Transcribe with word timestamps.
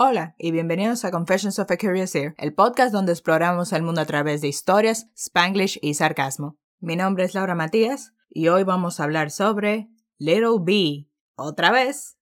Hola 0.00 0.36
y 0.38 0.52
bienvenidos 0.52 1.04
a 1.04 1.10
Confessions 1.10 1.58
of 1.58 1.72
a 1.72 1.76
Curious 1.76 2.14
Ear, 2.14 2.32
el 2.38 2.54
podcast 2.54 2.92
donde 2.92 3.10
exploramos 3.10 3.72
el 3.72 3.82
mundo 3.82 4.00
a 4.00 4.06
través 4.06 4.40
de 4.40 4.46
historias, 4.46 5.08
spanglish 5.16 5.80
y 5.82 5.94
sarcasmo. 5.94 6.56
Mi 6.78 6.94
nombre 6.94 7.24
es 7.24 7.34
Laura 7.34 7.56
Matías 7.56 8.12
y 8.30 8.46
hoy 8.46 8.62
vamos 8.62 9.00
a 9.00 9.04
hablar 9.04 9.32
sobre 9.32 9.88
Little 10.16 10.60
B. 10.60 11.08
¿Otra 11.34 11.72
vez? 11.72 12.16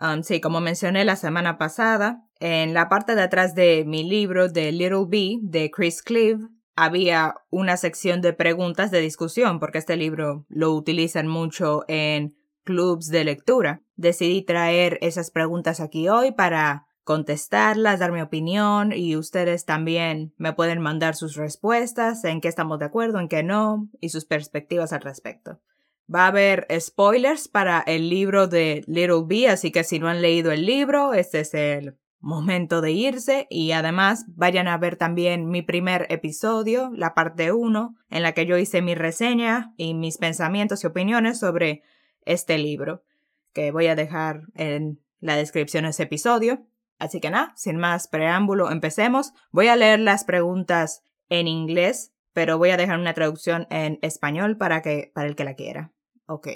Um, 0.00 0.24
sí, 0.24 0.40
como 0.40 0.60
mencioné 0.60 1.04
la 1.04 1.14
semana 1.14 1.56
pasada, 1.56 2.26
en 2.40 2.74
la 2.74 2.88
parte 2.88 3.14
de 3.14 3.22
atrás 3.22 3.54
de 3.54 3.84
mi 3.86 4.02
libro 4.02 4.48
de 4.48 4.72
Little 4.72 5.06
B 5.06 5.38
de 5.40 5.70
Chris 5.70 6.02
Cleave 6.02 6.48
había 6.74 7.36
una 7.48 7.76
sección 7.76 8.22
de 8.22 8.32
preguntas 8.32 8.90
de 8.90 9.00
discusión 9.00 9.60
porque 9.60 9.78
este 9.78 9.96
libro 9.96 10.46
lo 10.48 10.72
utilizan 10.72 11.28
mucho 11.28 11.84
en 11.86 12.34
clubs 12.64 13.06
de 13.06 13.22
lectura. 13.22 13.82
Decidí 13.94 14.42
traer 14.42 14.98
esas 15.00 15.30
preguntas 15.30 15.78
aquí 15.78 16.08
hoy 16.08 16.32
para 16.32 16.88
contestarlas, 17.10 17.98
dar 17.98 18.12
mi 18.12 18.20
opinión 18.20 18.92
y 18.92 19.16
ustedes 19.16 19.64
también 19.64 20.32
me 20.36 20.52
pueden 20.52 20.80
mandar 20.80 21.16
sus 21.16 21.34
respuestas, 21.34 22.22
en 22.22 22.40
qué 22.40 22.46
estamos 22.46 22.78
de 22.78 22.84
acuerdo, 22.84 23.18
en 23.18 23.26
qué 23.26 23.42
no 23.42 23.88
y 24.00 24.10
sus 24.10 24.26
perspectivas 24.26 24.92
al 24.92 25.00
respecto. 25.00 25.58
Va 26.08 26.26
a 26.26 26.28
haber 26.28 26.68
spoilers 26.78 27.48
para 27.48 27.80
el 27.80 28.08
libro 28.08 28.46
de 28.46 28.84
Little 28.86 29.24
B, 29.26 29.48
así 29.48 29.72
que 29.72 29.82
si 29.82 29.98
no 29.98 30.06
han 30.06 30.22
leído 30.22 30.52
el 30.52 30.64
libro, 30.64 31.12
este 31.12 31.40
es 31.40 31.52
el 31.52 31.96
momento 32.20 32.80
de 32.80 32.92
irse 32.92 33.48
y 33.50 33.72
además 33.72 34.26
vayan 34.28 34.68
a 34.68 34.78
ver 34.78 34.94
también 34.94 35.48
mi 35.48 35.62
primer 35.62 36.06
episodio, 36.10 36.92
la 36.94 37.14
parte 37.14 37.50
1, 37.50 37.96
en 38.10 38.22
la 38.22 38.34
que 38.34 38.46
yo 38.46 38.56
hice 38.56 38.82
mi 38.82 38.94
reseña 38.94 39.74
y 39.76 39.94
mis 39.94 40.18
pensamientos 40.18 40.84
y 40.84 40.86
opiniones 40.86 41.40
sobre 41.40 41.82
este 42.24 42.56
libro, 42.56 43.02
que 43.52 43.72
voy 43.72 43.88
a 43.88 43.96
dejar 43.96 44.42
en 44.54 45.00
la 45.18 45.34
descripción 45.34 45.82
de 45.82 45.90
ese 45.90 46.04
episodio. 46.04 46.69
Así 47.00 47.20
que 47.20 47.30
nada, 47.30 47.52
sin 47.56 47.78
más 47.78 48.06
preámbulo, 48.06 48.70
empecemos. 48.70 49.32
Voy 49.50 49.68
a 49.68 49.76
leer 49.76 49.98
las 49.98 50.24
preguntas 50.24 51.02
en 51.30 51.48
inglés, 51.48 52.12
pero 52.34 52.58
voy 52.58 52.70
a 52.70 52.76
dejar 52.76 53.00
una 53.00 53.14
traducción 53.14 53.66
en 53.70 53.98
español 54.02 54.58
para, 54.58 54.82
que, 54.82 55.10
para 55.14 55.26
el 55.26 55.34
que 55.34 55.44
la 55.44 55.54
quiera. 55.54 55.92
Ok. 56.26 56.48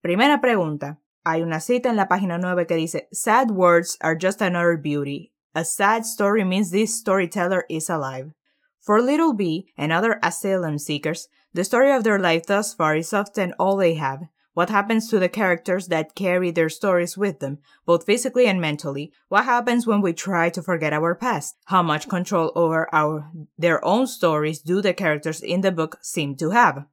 Primera 0.00 0.40
pregunta. 0.40 1.00
Hay 1.24 1.42
una 1.42 1.60
cita 1.60 1.88
en 1.88 1.96
la 1.96 2.08
página 2.08 2.38
9 2.38 2.66
que 2.66 2.74
dice, 2.74 3.08
Sad 3.12 3.50
words 3.50 3.96
are 4.00 4.18
just 4.20 4.42
another 4.42 4.76
beauty. 4.76 5.32
A 5.54 5.64
sad 5.64 6.04
story 6.04 6.44
means 6.44 6.70
this 6.70 6.94
storyteller 6.98 7.64
is 7.68 7.88
alive. 7.88 8.32
For 8.80 9.00
Little 9.00 9.32
B 9.32 9.72
and 9.76 9.92
other 9.92 10.18
asylum 10.22 10.78
seekers, 10.78 11.28
the 11.54 11.64
story 11.64 11.90
of 11.90 12.04
their 12.04 12.18
life 12.18 12.46
thus 12.46 12.74
far 12.74 12.96
is 12.96 13.12
often 13.12 13.54
all 13.58 13.76
they 13.76 13.94
have. 13.94 14.28
What 14.56 14.70
happens 14.70 15.10
to 15.10 15.18
the 15.18 15.28
characters 15.28 15.88
that 15.88 16.14
carry 16.14 16.50
their 16.50 16.70
stories 16.70 17.18
with 17.18 17.40
them, 17.40 17.58
both 17.84 18.06
physically 18.06 18.46
and 18.46 18.58
mentally? 18.58 19.12
What 19.28 19.44
happens 19.44 19.86
when 19.86 20.00
we 20.00 20.14
try 20.14 20.48
to 20.48 20.62
forget 20.62 20.94
our 20.94 21.14
past? 21.14 21.56
How 21.66 21.82
much 21.82 22.08
control 22.08 22.52
over 22.54 22.88
our 22.90 23.30
their 23.58 23.84
own 23.84 24.06
stories 24.06 24.60
do 24.60 24.80
the 24.80 24.94
characters 24.94 25.42
in 25.42 25.60
the 25.60 25.72
book 25.72 25.98
seem 26.00 26.36
to 26.36 26.52
have? 26.52 26.86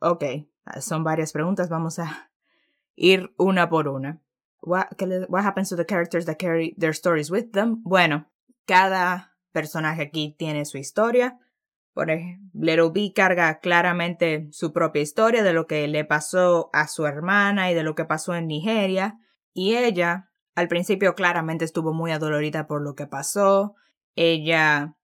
Ok, 0.00 0.46
son 0.78 1.04
varias 1.04 1.30
preguntas, 1.32 1.68
vamos 1.68 1.98
a 1.98 2.08
ir 2.96 3.28
una 3.38 3.66
por 3.66 3.86
una. 3.86 4.18
What, 4.62 4.98
what 5.28 5.44
happens 5.44 5.68
to 5.68 5.76
the 5.76 5.84
characters 5.84 6.24
that 6.24 6.38
carry 6.38 6.74
their 6.78 6.94
stories 6.94 7.30
with 7.30 7.52
them? 7.52 7.82
Bueno, 7.84 8.24
cada 8.66 9.28
personaje 9.52 10.10
aquí 10.10 10.38
tiene 10.38 10.64
su 10.64 10.78
historia. 10.78 11.36
Por 11.92 12.10
ejemplo, 12.10 12.50
Little 12.52 13.12
carga 13.14 13.58
claramente 13.60 14.48
su 14.52 14.72
propia 14.72 15.02
historia 15.02 15.42
de 15.42 15.52
lo 15.52 15.66
que 15.66 15.86
le 15.88 16.04
pasó 16.04 16.70
a 16.72 16.86
su 16.88 17.06
hermana 17.06 17.70
y 17.70 17.74
de 17.74 17.82
lo 17.82 17.94
que 17.94 18.04
pasó 18.04 18.34
en 18.34 18.46
Nigeria. 18.46 19.18
Y 19.52 19.76
ella, 19.76 20.30
al 20.54 20.68
principio, 20.68 21.14
claramente 21.14 21.64
estuvo 21.64 21.92
muy 21.92 22.12
adolorida 22.12 22.66
por 22.66 22.82
lo 22.82 22.94
que 22.94 23.06
pasó. 23.06 23.74
Ella, 24.14 24.96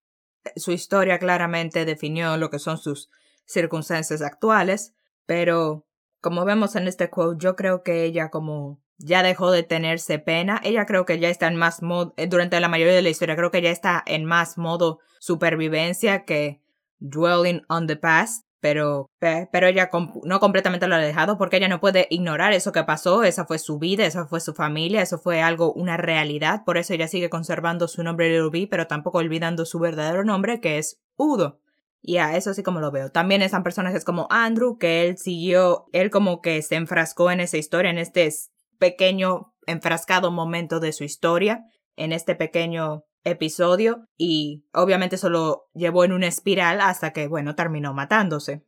su 0.57 0.73
historia 0.73 1.19
claramente 1.19 1.85
definió 1.85 2.37
lo 2.37 2.51
que 2.51 2.59
son 2.59 2.79
sus 2.79 3.11
circunstancias 3.45 4.23
actuales. 4.23 4.95
Pero, 5.27 5.87
como 6.21 6.45
vemos 6.45 6.77
en 6.77 6.87
este 6.87 7.11
quote, 7.11 7.43
yo 7.43 7.57
creo 7.57 7.83
que 7.83 8.05
ella 8.05 8.31
como 8.31 8.81
ya 8.99 9.23
dejó 9.23 9.51
de 9.51 9.63
tenerse 9.63 10.19
pena. 10.19 10.61
Ella 10.63 10.87
creo 10.87 11.05
que 11.05 11.19
ya 11.19 11.29
está 11.29 11.49
en 11.49 11.57
más 11.57 11.83
modo, 11.83 12.15
durante 12.29 12.59
la 12.61 12.69
mayoría 12.69 12.95
de 12.95 13.03
la 13.03 13.11
historia, 13.11 13.37
creo 13.37 13.51
que 13.51 13.63
ya 13.63 13.71
está 13.71 14.03
en 14.07 14.25
más 14.25 14.57
modo 14.57 15.01
supervivencia 15.19 16.25
que 16.25 16.61
dwelling 16.99 17.63
on 17.69 17.87
the 17.87 17.97
past, 17.97 18.45
pero, 18.61 19.11
pero 19.21 19.67
ella 19.69 19.91
no 20.25 20.41
completamente 20.41 20.89
lo 20.89 20.97
ha 20.97 20.99
dejado 20.99 21.39
porque 21.39 21.59
ella 21.59 21.69
no 21.69 21.81
puede 21.81 22.07
ignorar 22.11 22.53
eso 22.53 22.73
que 22.73 22.83
pasó, 22.85 23.23
esa 23.23 23.45
fue 23.45 23.59
su 23.59 23.79
vida, 23.79 24.05
esa 24.07 24.27
fue 24.27 24.41
su 24.41 24.55
familia, 24.55 25.03
eso 25.03 25.19
fue 25.19 25.43
algo, 25.43 25.73
una 25.73 25.97
realidad, 25.97 26.65
por 26.65 26.79
eso 26.79 26.95
ella 26.95 27.07
sigue 27.07 27.31
conservando 27.31 27.87
su 27.87 28.03
nombre 28.03 28.29
de 28.29 28.41
Ruby, 28.41 28.67
pero 28.67 28.87
tampoco 28.87 29.19
olvidando 29.19 29.67
su 29.67 29.79
verdadero 29.79 30.25
nombre 30.25 30.61
que 30.61 30.79
es 30.79 31.01
Udo. 31.17 31.61
Y 32.03 32.19
a 32.19 32.37
eso 32.37 32.55
sí 32.55 32.63
como 32.63 32.81
lo 32.81 32.93
veo. 32.93 33.11
También 33.11 33.43
están 33.43 33.65
personajes 33.65 34.05
como 34.05 34.29
Andrew, 34.31 34.79
que 34.79 35.07
él 35.07 35.19
siguió, 35.19 35.87
él 35.93 36.11
como 36.11 36.41
que 36.41 36.63
se 36.63 36.77
enfrascó 36.77 37.33
en 37.33 37.41
esa 37.41 37.57
historia, 37.57 37.91
en 37.91 37.99
este 37.99 38.31
pequeño 38.79 39.55
enfrascado 39.67 40.31
momento 40.31 40.79
de 40.79 40.93
su 40.93 41.03
historia, 41.03 41.65
en 41.97 42.13
este 42.13 42.37
pequeño 42.37 43.05
episodio 43.27 44.09
y 44.17 44.65
obviamente 44.73 45.19
solo 45.19 45.69
llevó 45.75 46.05
en 46.05 46.13
una 46.13 46.29
espiral 46.29 46.81
hasta 46.81 47.13
que, 47.13 47.27
bueno, 47.27 47.55
terminó 47.55 47.93
matándose. 47.93 48.65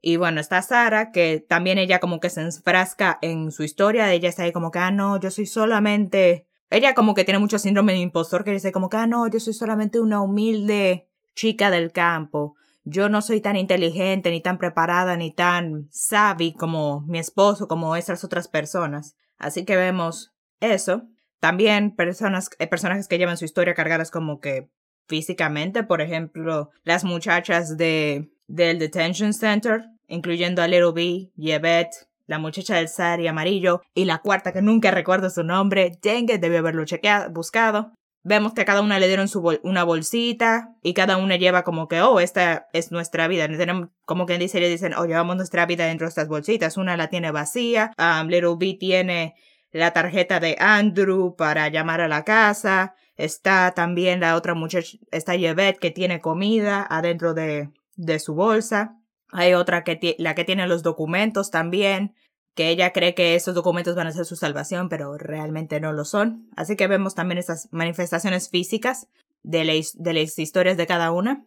Y 0.00 0.16
bueno, 0.16 0.40
está 0.40 0.60
Sara, 0.60 1.12
que 1.12 1.44
también 1.48 1.78
ella 1.78 1.98
como 1.98 2.20
que 2.20 2.28
se 2.28 2.42
enfrasca 2.42 3.18
en 3.22 3.50
su 3.50 3.62
historia, 3.62 4.12
ella 4.12 4.28
está 4.28 4.42
ahí 4.42 4.52
como 4.52 4.70
que, 4.70 4.78
ah, 4.78 4.90
no, 4.90 5.18
yo 5.18 5.30
soy 5.30 5.46
solamente... 5.46 6.46
Ella 6.70 6.94
como 6.94 7.14
que 7.14 7.24
tiene 7.24 7.38
mucho 7.38 7.58
síndrome 7.58 7.92
de 7.92 8.00
impostor, 8.00 8.44
que 8.44 8.50
dice 8.50 8.72
como 8.72 8.90
que, 8.90 8.98
ah, 8.98 9.06
no, 9.06 9.26
yo 9.28 9.40
soy 9.40 9.54
solamente 9.54 10.00
una 10.00 10.20
humilde 10.20 11.08
chica 11.34 11.70
del 11.70 11.92
campo. 11.92 12.56
Yo 12.84 13.08
no 13.08 13.22
soy 13.22 13.40
tan 13.40 13.56
inteligente, 13.56 14.30
ni 14.30 14.42
tan 14.42 14.58
preparada, 14.58 15.16
ni 15.16 15.32
tan 15.32 15.88
savvy 15.90 16.52
como 16.52 17.00
mi 17.02 17.18
esposo, 17.18 17.66
como 17.66 17.96
esas 17.96 18.24
otras 18.24 18.48
personas. 18.48 19.16
Así 19.38 19.64
que 19.64 19.76
vemos 19.76 20.34
eso. 20.60 21.08
También 21.44 21.94
personas, 21.94 22.48
eh, 22.58 22.66
personajes 22.66 23.06
que 23.06 23.18
llevan 23.18 23.36
su 23.36 23.44
historia 23.44 23.74
cargadas 23.74 24.10
como 24.10 24.40
que 24.40 24.70
físicamente, 25.06 25.82
por 25.82 26.00
ejemplo, 26.00 26.70
las 26.84 27.04
muchachas 27.04 27.76
de, 27.76 28.30
del 28.46 28.78
Detention 28.78 29.34
Center, 29.34 29.84
incluyendo 30.08 30.62
a 30.62 30.68
Little 30.68 30.92
B, 30.94 31.32
Yvette, 31.36 32.08
la 32.26 32.38
muchacha 32.38 32.76
del 32.76 32.88
sari 32.88 33.26
amarillo 33.26 33.82
y 33.92 34.06
la 34.06 34.22
cuarta 34.22 34.54
que 34.54 34.62
nunca 34.62 34.90
recuerdo 34.90 35.28
su 35.28 35.44
nombre, 35.44 35.98
Dengue, 36.00 36.38
debe 36.38 36.56
haberlo 36.56 36.86
chequeado, 36.86 37.30
buscado. 37.30 37.92
Vemos 38.22 38.54
que 38.54 38.62
a 38.62 38.64
cada 38.64 38.80
una 38.80 38.98
le 38.98 39.06
dieron 39.06 39.28
su 39.28 39.42
una 39.64 39.84
bolsita 39.84 40.74
y 40.82 40.94
cada 40.94 41.18
una 41.18 41.36
lleva 41.36 41.62
como 41.62 41.88
que, 41.88 42.00
oh, 42.00 42.20
esta 42.20 42.68
es 42.72 42.90
nuestra 42.90 43.28
vida. 43.28 43.46
Tenemos, 43.48 43.90
como 44.06 44.24
quien 44.24 44.40
dice, 44.40 44.60
le 44.60 44.70
dicen, 44.70 44.94
oh, 44.94 45.04
llevamos 45.04 45.36
nuestra 45.36 45.66
vida 45.66 45.84
dentro 45.84 46.06
de 46.06 46.08
estas 46.08 46.28
bolsitas. 46.28 46.78
Una 46.78 46.96
la 46.96 47.08
tiene 47.08 47.32
vacía, 47.32 47.92
um, 47.98 48.28
Little 48.28 48.56
B 48.58 48.78
tiene 48.80 49.34
la 49.74 49.92
tarjeta 49.92 50.38
de 50.38 50.56
Andrew 50.60 51.34
para 51.34 51.68
llamar 51.68 52.00
a 52.00 52.06
la 52.06 52.24
casa. 52.24 52.94
Está 53.16 53.72
también 53.72 54.20
la 54.20 54.36
otra 54.36 54.54
muchacha, 54.54 54.98
está 55.10 55.34
Yvette 55.34 55.78
que 55.80 55.90
tiene 55.90 56.20
comida 56.20 56.86
adentro 56.88 57.34
de, 57.34 57.70
de 57.96 58.18
su 58.20 58.34
bolsa. 58.34 59.00
Hay 59.32 59.54
otra 59.54 59.82
que 59.82 60.14
la 60.18 60.36
que 60.36 60.44
tiene 60.44 60.68
los 60.68 60.84
documentos 60.84 61.50
también, 61.50 62.14
que 62.54 62.68
ella 62.68 62.92
cree 62.92 63.14
que 63.14 63.34
esos 63.34 63.56
documentos 63.56 63.96
van 63.96 64.06
a 64.06 64.12
ser 64.12 64.26
su 64.26 64.36
salvación, 64.36 64.88
pero 64.88 65.18
realmente 65.18 65.80
no 65.80 65.92
lo 65.92 66.04
son. 66.04 66.48
Así 66.56 66.76
que 66.76 66.86
vemos 66.86 67.16
también 67.16 67.38
estas 67.38 67.68
manifestaciones 67.72 68.50
físicas 68.50 69.08
de, 69.42 69.84
de 69.94 70.12
las 70.12 70.38
historias 70.38 70.76
de 70.76 70.86
cada 70.86 71.10
una. 71.10 71.44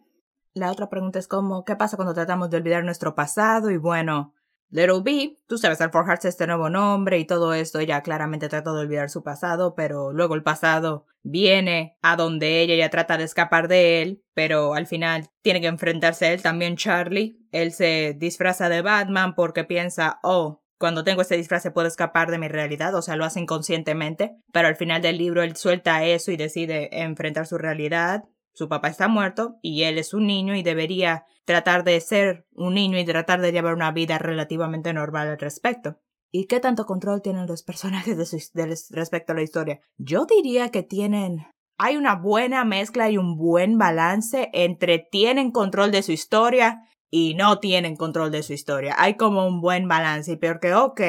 La 0.52 0.70
otra 0.70 0.90
pregunta 0.90 1.18
es 1.18 1.28
como, 1.28 1.64
¿qué 1.64 1.76
pasa 1.76 1.96
cuando 1.96 2.12
tratamos 2.12 2.50
de 2.50 2.58
olvidar 2.58 2.84
nuestro 2.84 3.14
pasado? 3.14 3.70
Y 3.70 3.78
bueno, 3.78 4.34
Little 4.70 5.00
B, 5.02 5.38
tú 5.46 5.56
sabes, 5.56 5.80
al 5.80 5.90
forjarse 5.90 6.28
este 6.28 6.46
nuevo 6.46 6.68
nombre 6.68 7.18
y 7.18 7.24
todo 7.24 7.54
esto, 7.54 7.78
ella 7.78 8.02
claramente 8.02 8.48
trata 8.48 8.72
de 8.72 8.80
olvidar 8.80 9.08
su 9.08 9.22
pasado, 9.22 9.74
pero 9.74 10.12
luego 10.12 10.34
el 10.34 10.42
pasado 10.42 11.06
viene 11.22 11.96
a 12.02 12.16
donde 12.16 12.60
ella 12.60 12.74
ya 12.74 12.90
trata 12.90 13.16
de 13.16 13.24
escapar 13.24 13.68
de 13.68 14.02
él, 14.02 14.22
pero 14.34 14.74
al 14.74 14.86
final 14.86 15.30
tiene 15.42 15.60
que 15.60 15.68
enfrentarse 15.68 16.26
a 16.26 16.32
él 16.32 16.42
también 16.42 16.76
Charlie. 16.76 17.38
Él 17.50 17.72
se 17.72 18.14
disfraza 18.18 18.68
de 18.68 18.82
Batman 18.82 19.34
porque 19.34 19.64
piensa, 19.64 20.18
oh, 20.22 20.62
cuando 20.78 21.02
tengo 21.02 21.22
este 21.22 21.36
disfraz 21.36 21.62
se 21.62 21.70
puede 21.70 21.88
escapar 21.88 22.30
de 22.30 22.38
mi 22.38 22.48
realidad, 22.48 22.94
o 22.94 23.02
sea, 23.02 23.16
lo 23.16 23.24
hace 23.24 23.40
inconscientemente, 23.40 24.36
pero 24.52 24.68
al 24.68 24.76
final 24.76 25.02
del 25.02 25.18
libro 25.18 25.42
él 25.42 25.56
suelta 25.56 26.04
eso 26.04 26.30
y 26.30 26.36
decide 26.36 27.02
enfrentar 27.02 27.46
su 27.46 27.58
realidad, 27.58 28.24
su 28.58 28.68
papá 28.68 28.88
está 28.88 29.06
muerto 29.06 29.54
y 29.62 29.84
él 29.84 29.98
es 29.98 30.12
un 30.12 30.26
niño 30.26 30.56
y 30.56 30.64
debería 30.64 31.24
tratar 31.44 31.84
de 31.84 32.00
ser 32.00 32.44
un 32.52 32.74
niño 32.74 32.98
y 32.98 33.04
tratar 33.04 33.40
de 33.40 33.52
llevar 33.52 33.74
una 33.74 33.92
vida 33.92 34.18
relativamente 34.18 34.92
normal 34.92 35.28
al 35.28 35.38
respecto. 35.38 36.00
¿Y 36.32 36.46
qué 36.46 36.58
tanto 36.58 36.84
control 36.84 37.22
tienen 37.22 37.46
los 37.46 37.62
personajes 37.62 38.16
de 38.16 38.76
respecto 38.90 39.32
a 39.32 39.36
la 39.36 39.42
historia? 39.42 39.78
Yo 39.96 40.26
diría 40.26 40.70
que 40.70 40.82
tienen... 40.82 41.46
Hay 41.78 41.96
una 41.96 42.16
buena 42.16 42.64
mezcla 42.64 43.08
y 43.08 43.16
un 43.16 43.36
buen 43.36 43.78
balance 43.78 44.50
entre 44.52 44.98
tienen 44.98 45.52
control 45.52 45.92
de 45.92 46.02
su 46.02 46.10
historia 46.10 46.82
y 47.08 47.34
no 47.34 47.60
tienen 47.60 47.94
control 47.94 48.32
de 48.32 48.42
su 48.42 48.52
historia. 48.52 48.96
Hay 48.98 49.14
como 49.14 49.46
un 49.46 49.60
buen 49.60 49.86
balance 49.86 50.32
y 50.32 50.36
peor 50.36 50.58
que, 50.58 50.74
ok, 50.74 51.00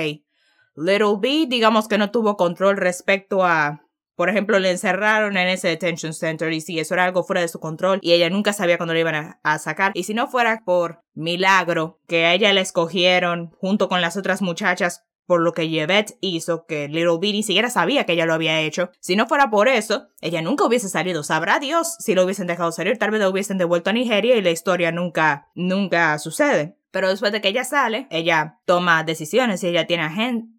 Little 0.76 1.18
B 1.20 1.48
digamos 1.50 1.88
que 1.88 1.98
no 1.98 2.12
tuvo 2.12 2.38
control 2.38 2.78
respecto 2.78 3.44
a 3.44 3.89
por 4.20 4.28
ejemplo, 4.28 4.60
le 4.60 4.70
encerraron 4.70 5.38
en 5.38 5.48
ese 5.48 5.70
detention 5.70 6.14
center 6.14 6.52
y 6.52 6.60
si 6.60 6.78
eso 6.78 6.94
era 6.94 7.06
algo 7.06 7.24
fuera 7.24 7.40
de 7.40 7.48
su 7.48 7.62
control 7.62 8.00
y 8.02 8.12
ella 8.12 8.30
nunca 8.30 8.52
sabía 8.52 8.76
cuándo 8.76 8.94
le 8.94 9.00
iban 9.00 9.38
a, 9.42 9.60
sacar. 9.60 9.94
Y 9.96 10.04
si 10.04 10.14
no 10.14 10.28
fuera 10.28 10.64
por 10.66 11.06
milagro 11.14 12.02
que 12.06 12.30
ella 12.34 12.52
la 12.52 12.60
escogieron 12.60 13.52
junto 13.62 13.88
con 13.88 14.02
las 14.02 14.18
otras 14.18 14.42
muchachas 14.42 15.06
por 15.26 15.40
lo 15.40 15.54
que 15.54 15.70
Yvette 15.70 16.18
hizo, 16.20 16.66
que 16.66 16.90
Little 16.90 17.20
B 17.22 17.32
ni 17.32 17.44
siquiera 17.44 17.70
sabía 17.70 18.04
que 18.06 18.12
ella 18.12 18.26
lo 18.26 18.34
había 18.34 18.60
hecho. 18.60 18.92
Si 19.00 19.16
no 19.16 19.26
fuera 19.26 19.50
por 19.50 19.70
eso, 19.70 20.10
ella 20.20 20.42
nunca 20.42 20.66
hubiese 20.66 20.90
salido. 20.90 21.24
Sabrá 21.24 21.60
Dios 21.60 21.96
si 22.00 22.14
lo 22.14 22.26
hubiesen 22.26 22.48
dejado 22.48 22.74
salir. 22.74 22.98
Tal 22.98 23.12
vez 23.12 23.22
lo 23.22 23.30
hubiesen 23.30 23.58
devuelto 23.58 23.92
a 23.92 23.94
Nigeria 23.94 24.36
y 24.36 24.42
la 24.42 24.52
historia 24.52 24.92
nunca, 24.92 25.48
nunca 25.56 26.20
sucede. 26.20 26.76
Pero 26.92 27.08
después 27.08 27.32
de 27.32 27.40
que 27.40 27.48
ella 27.48 27.64
sale, 27.64 28.06
ella 28.12 28.60
toma 28.66 29.06
decisiones 29.06 29.64
y 29.64 29.68
ella 29.68 29.88
tiene, 29.88 30.10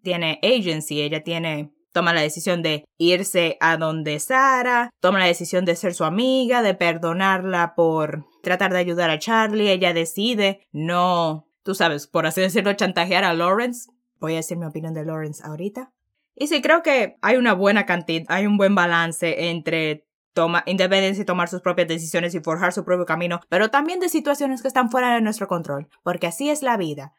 tiene 0.01 0.39
agency, 0.41 1.03
ella 1.03 1.23
tiene 1.23 1.75
toma 1.91 2.13
la 2.13 2.21
decisión 2.21 2.61
de 2.61 2.85
irse 2.97 3.57
a 3.59 3.77
donde 3.77 4.19
Sara, 4.19 4.89
toma 4.99 5.19
la 5.19 5.25
decisión 5.25 5.65
de 5.65 5.75
ser 5.75 5.93
su 5.93 6.03
amiga, 6.03 6.61
de 6.61 6.73
perdonarla 6.73 7.75
por 7.75 8.25
tratar 8.41 8.71
de 8.71 8.79
ayudar 8.79 9.09
a 9.09 9.19
Charlie, 9.19 9.71
ella 9.71 9.93
decide 9.93 10.67
no, 10.71 11.47
tú 11.63 11.75
sabes, 11.75 12.07
por 12.07 12.25
así 12.25 12.41
decirlo, 12.41 12.73
chantajear 12.73 13.23
a 13.23 13.33
Lawrence. 13.33 13.89
Voy 14.19 14.33
a 14.33 14.37
decir 14.37 14.57
mi 14.57 14.65
opinión 14.65 14.93
de 14.93 15.05
Lawrence 15.05 15.43
ahorita. 15.45 15.91
Y 16.35 16.47
sí, 16.47 16.61
creo 16.61 16.81
que 16.81 17.17
hay 17.21 17.37
una 17.37 17.53
buena 17.53 17.85
cantidad, 17.85 18.25
hay 18.29 18.45
un 18.45 18.57
buen 18.57 18.75
balance 18.75 19.49
entre 19.49 20.07
toma, 20.33 20.63
independencia 20.65 21.21
y 21.21 21.25
tomar 21.25 21.49
sus 21.49 21.61
propias 21.61 21.87
decisiones 21.87 22.33
y 22.35 22.39
forjar 22.39 22.73
su 22.73 22.85
propio 22.85 23.05
camino, 23.05 23.41
pero 23.49 23.69
también 23.69 23.99
de 23.99 24.09
situaciones 24.09 24.61
que 24.61 24.67
están 24.67 24.89
fuera 24.89 25.13
de 25.13 25.21
nuestro 25.21 25.47
control, 25.47 25.89
porque 26.03 26.27
así 26.27 26.49
es 26.49 26.61
la 26.61 26.77
vida. 26.77 27.13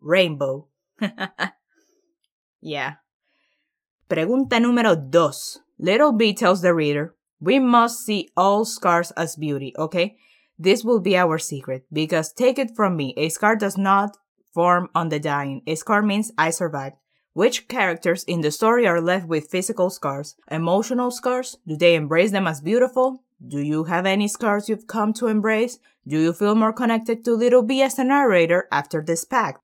Rainbow. 0.00 0.68
yeah. 2.60 3.02
Pregunta 4.08 4.58
número 4.58 4.96
2. 4.96 5.60
Little 5.78 6.12
B 6.12 6.32
tells 6.32 6.62
the 6.62 6.72
reader, 6.72 7.14
We 7.40 7.58
must 7.58 8.06
see 8.06 8.30
all 8.36 8.64
scars 8.64 9.10
as 9.12 9.36
beauty, 9.36 9.74
okay? 9.78 10.16
This 10.58 10.82
will 10.82 11.00
be 11.00 11.14
our 11.14 11.38
secret, 11.38 11.84
because 11.92 12.32
take 12.32 12.58
it 12.58 12.74
from 12.74 12.96
me, 12.96 13.12
a 13.18 13.28
scar 13.28 13.54
does 13.54 13.76
not 13.76 14.16
form 14.54 14.88
on 14.94 15.10
the 15.10 15.20
dying. 15.20 15.60
A 15.66 15.74
scar 15.74 16.02
means 16.02 16.32
I 16.38 16.50
survived. 16.50 16.96
Which 17.34 17.68
characters 17.68 18.24
in 18.24 18.40
the 18.40 18.50
story 18.50 18.86
are 18.86 19.00
left 19.00 19.28
with 19.28 19.50
physical 19.50 19.90
scars? 19.90 20.36
Emotional 20.50 21.10
scars? 21.10 21.58
Do 21.66 21.76
they 21.76 21.94
embrace 21.94 22.32
them 22.32 22.46
as 22.46 22.62
beautiful? 22.62 23.22
Do 23.46 23.60
you 23.60 23.84
have 23.84 24.06
any 24.06 24.26
scars 24.26 24.68
you've 24.68 24.86
come 24.88 25.12
to 25.14 25.28
embrace? 25.28 25.78
Do 26.06 26.18
you 26.18 26.32
feel 26.32 26.54
more 26.54 26.72
connected 26.72 27.24
to 27.24 27.34
Little 27.34 27.62
B 27.62 27.82
as 27.82 27.98
a 27.98 28.04
narrator 28.04 28.66
after 28.72 29.02
this 29.02 29.24
pact? 29.24 29.62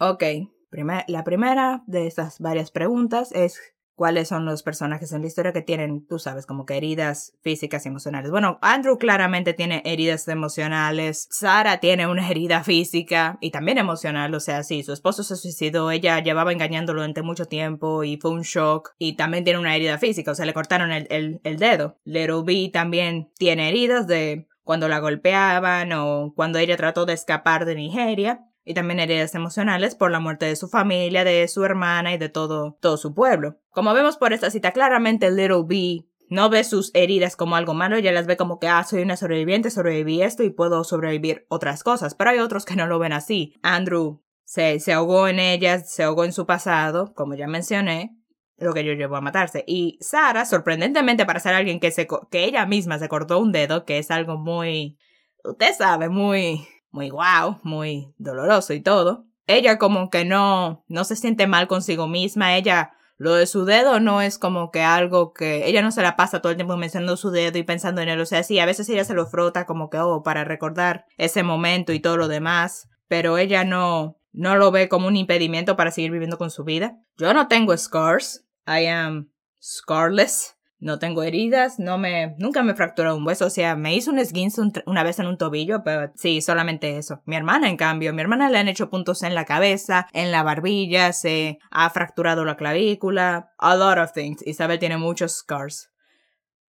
Okay, 0.00 0.46
la 0.70 1.24
primera 1.24 1.82
de 1.86 2.06
estas 2.06 2.38
varias 2.38 2.70
preguntas 2.70 3.32
es 3.32 3.58
cuáles 3.98 4.28
son 4.28 4.44
los 4.44 4.62
personajes 4.62 5.12
en 5.12 5.22
la 5.22 5.26
historia 5.26 5.52
que 5.52 5.60
tienen, 5.60 6.06
tú 6.06 6.20
sabes, 6.20 6.46
como 6.46 6.64
que 6.64 6.76
heridas 6.76 7.32
físicas 7.42 7.84
y 7.84 7.88
emocionales. 7.88 8.30
Bueno, 8.30 8.58
Andrew 8.62 8.96
claramente 8.96 9.54
tiene 9.54 9.82
heridas 9.84 10.28
emocionales, 10.28 11.26
Sara 11.32 11.80
tiene 11.80 12.06
una 12.06 12.30
herida 12.30 12.62
física 12.62 13.38
y 13.40 13.50
también 13.50 13.76
emocional, 13.76 14.32
o 14.32 14.40
sea, 14.40 14.62
sí, 14.62 14.84
su 14.84 14.92
esposo 14.92 15.24
se 15.24 15.34
suicidó, 15.34 15.90
ella 15.90 16.20
llevaba 16.20 16.52
engañándolo 16.52 17.00
durante 17.00 17.22
mucho 17.22 17.46
tiempo 17.46 18.04
y 18.04 18.18
fue 18.18 18.30
un 18.30 18.42
shock 18.42 18.94
y 18.98 19.16
también 19.16 19.42
tiene 19.42 19.58
una 19.58 19.74
herida 19.74 19.98
física, 19.98 20.30
o 20.30 20.34
sea, 20.36 20.46
le 20.46 20.54
cortaron 20.54 20.92
el, 20.92 21.08
el, 21.10 21.40
el 21.42 21.58
dedo. 21.58 21.98
Little 22.04 22.42
B 22.44 22.70
también 22.72 23.32
tiene 23.36 23.68
heridas 23.68 24.06
de 24.06 24.46
cuando 24.62 24.86
la 24.86 25.00
golpeaban 25.00 25.92
o 25.92 26.34
cuando 26.36 26.60
ella 26.60 26.76
trató 26.76 27.04
de 27.04 27.14
escapar 27.14 27.64
de 27.64 27.74
Nigeria 27.74 28.47
y 28.68 28.74
también 28.74 29.00
heridas 29.00 29.34
emocionales 29.34 29.94
por 29.94 30.10
la 30.10 30.20
muerte 30.20 30.44
de 30.44 30.54
su 30.54 30.68
familia, 30.68 31.24
de 31.24 31.48
su 31.48 31.64
hermana 31.64 32.12
y 32.12 32.18
de 32.18 32.28
todo, 32.28 32.76
todo 32.82 32.98
su 32.98 33.14
pueblo. 33.14 33.56
Como 33.70 33.94
vemos 33.94 34.18
por 34.18 34.34
esta 34.34 34.50
cita, 34.50 34.72
claramente 34.72 35.30
Little 35.30 35.64
B 35.66 36.04
no 36.28 36.50
ve 36.50 36.62
sus 36.64 36.90
heridas 36.92 37.34
como 37.34 37.56
algo 37.56 37.72
malo, 37.72 37.96
ella 37.96 38.12
las 38.12 38.26
ve 38.26 38.36
como 38.36 38.58
que, 38.58 38.68
ah, 38.68 38.84
soy 38.84 39.00
una 39.00 39.16
sobreviviente, 39.16 39.70
sobreviví 39.70 40.20
esto 40.20 40.42
y 40.42 40.50
puedo 40.50 40.84
sobrevivir 40.84 41.46
otras 41.48 41.82
cosas, 41.82 42.14
pero 42.14 42.28
hay 42.28 42.40
otros 42.40 42.66
que 42.66 42.76
no 42.76 42.86
lo 42.86 42.98
ven 42.98 43.14
así. 43.14 43.54
Andrew 43.62 44.22
se, 44.44 44.80
se 44.80 44.92
ahogó 44.92 45.28
en 45.28 45.38
ellas, 45.40 45.90
se 45.90 46.02
ahogó 46.02 46.26
en 46.26 46.34
su 46.34 46.44
pasado, 46.44 47.14
como 47.14 47.36
ya 47.36 47.46
mencioné, 47.46 48.18
lo 48.58 48.74
que 48.74 48.84
yo 48.84 48.92
llevó 48.92 49.16
a 49.16 49.22
matarse. 49.22 49.64
Y 49.66 49.96
Sara, 50.02 50.44
sorprendentemente 50.44 51.24
para 51.24 51.40
ser 51.40 51.54
alguien 51.54 51.80
que, 51.80 51.90
se, 51.90 52.06
que 52.30 52.44
ella 52.44 52.66
misma 52.66 52.98
se 52.98 53.08
cortó 53.08 53.38
un 53.38 53.50
dedo, 53.50 53.86
que 53.86 53.96
es 53.96 54.10
algo 54.10 54.36
muy, 54.36 54.98
usted 55.42 55.72
sabe, 55.74 56.10
muy 56.10 56.68
muy 56.90 57.10
guau, 57.10 57.58
muy 57.62 58.12
doloroso 58.18 58.72
y 58.74 58.80
todo. 58.80 59.26
Ella 59.46 59.78
como 59.78 60.10
que 60.10 60.24
no, 60.24 60.84
no 60.88 61.04
se 61.04 61.16
siente 61.16 61.46
mal 61.46 61.68
consigo 61.68 62.06
misma, 62.06 62.56
ella 62.56 62.92
lo 63.18 63.34
de 63.34 63.46
su 63.46 63.64
dedo 63.64 63.98
no 63.98 64.22
es 64.22 64.38
como 64.38 64.70
que 64.70 64.82
algo 64.82 65.32
que 65.32 65.66
ella 65.66 65.82
no 65.82 65.90
se 65.90 66.02
la 66.02 66.14
pasa 66.14 66.40
todo 66.40 66.50
el 66.50 66.56
tiempo 66.56 66.76
mencionando 66.76 67.16
su 67.16 67.30
dedo 67.30 67.58
y 67.58 67.64
pensando 67.64 68.00
en 68.00 68.08
él, 68.08 68.20
o 68.20 68.26
sea, 68.26 68.44
sí, 68.44 68.60
a 68.60 68.66
veces 68.66 68.88
ella 68.88 69.04
se 69.04 69.14
lo 69.14 69.26
frota 69.26 69.66
como 69.66 69.90
que, 69.90 69.98
oh, 69.98 70.22
para 70.22 70.44
recordar 70.44 71.04
ese 71.16 71.42
momento 71.42 71.92
y 71.92 72.00
todo 72.00 72.16
lo 72.16 72.28
demás, 72.28 72.88
pero 73.08 73.36
ella 73.36 73.64
no, 73.64 74.20
no 74.32 74.56
lo 74.56 74.70
ve 74.70 74.88
como 74.88 75.08
un 75.08 75.16
impedimento 75.16 75.76
para 75.76 75.90
seguir 75.90 76.12
viviendo 76.12 76.38
con 76.38 76.50
su 76.50 76.62
vida. 76.62 76.96
Yo 77.16 77.34
no 77.34 77.48
tengo 77.48 77.76
scars, 77.76 78.44
I 78.66 78.86
am 78.86 79.32
scarless, 79.60 80.57
no 80.80 80.98
tengo 80.98 81.22
heridas, 81.22 81.78
no 81.78 81.98
me, 81.98 82.36
nunca 82.38 82.62
me 82.62 82.74
fracturó 82.74 83.16
un 83.16 83.26
hueso, 83.26 83.46
o 83.46 83.50
sea, 83.50 83.74
me 83.74 83.94
hizo 83.94 84.10
un 84.10 84.18
esguince 84.18 84.60
una 84.86 85.02
vez 85.02 85.18
en 85.18 85.26
un 85.26 85.36
tobillo, 85.36 85.82
pero 85.82 86.12
sí, 86.14 86.40
solamente 86.40 86.98
eso. 86.98 87.20
Mi 87.24 87.36
hermana, 87.36 87.68
en 87.68 87.76
cambio, 87.76 88.12
mi 88.14 88.20
hermana 88.20 88.48
le 88.48 88.58
han 88.58 88.68
hecho 88.68 88.88
puntos 88.88 89.22
en 89.22 89.34
la 89.34 89.44
cabeza, 89.44 90.06
en 90.12 90.30
la 90.30 90.42
barbilla, 90.42 91.12
se 91.12 91.58
ha 91.70 91.90
fracturado 91.90 92.44
la 92.44 92.56
clavícula, 92.56 93.52
a 93.58 93.76
lot 93.76 93.98
of 93.98 94.12
things. 94.12 94.46
Isabel 94.46 94.78
tiene 94.78 94.98
muchos 94.98 95.32
scars. 95.32 95.90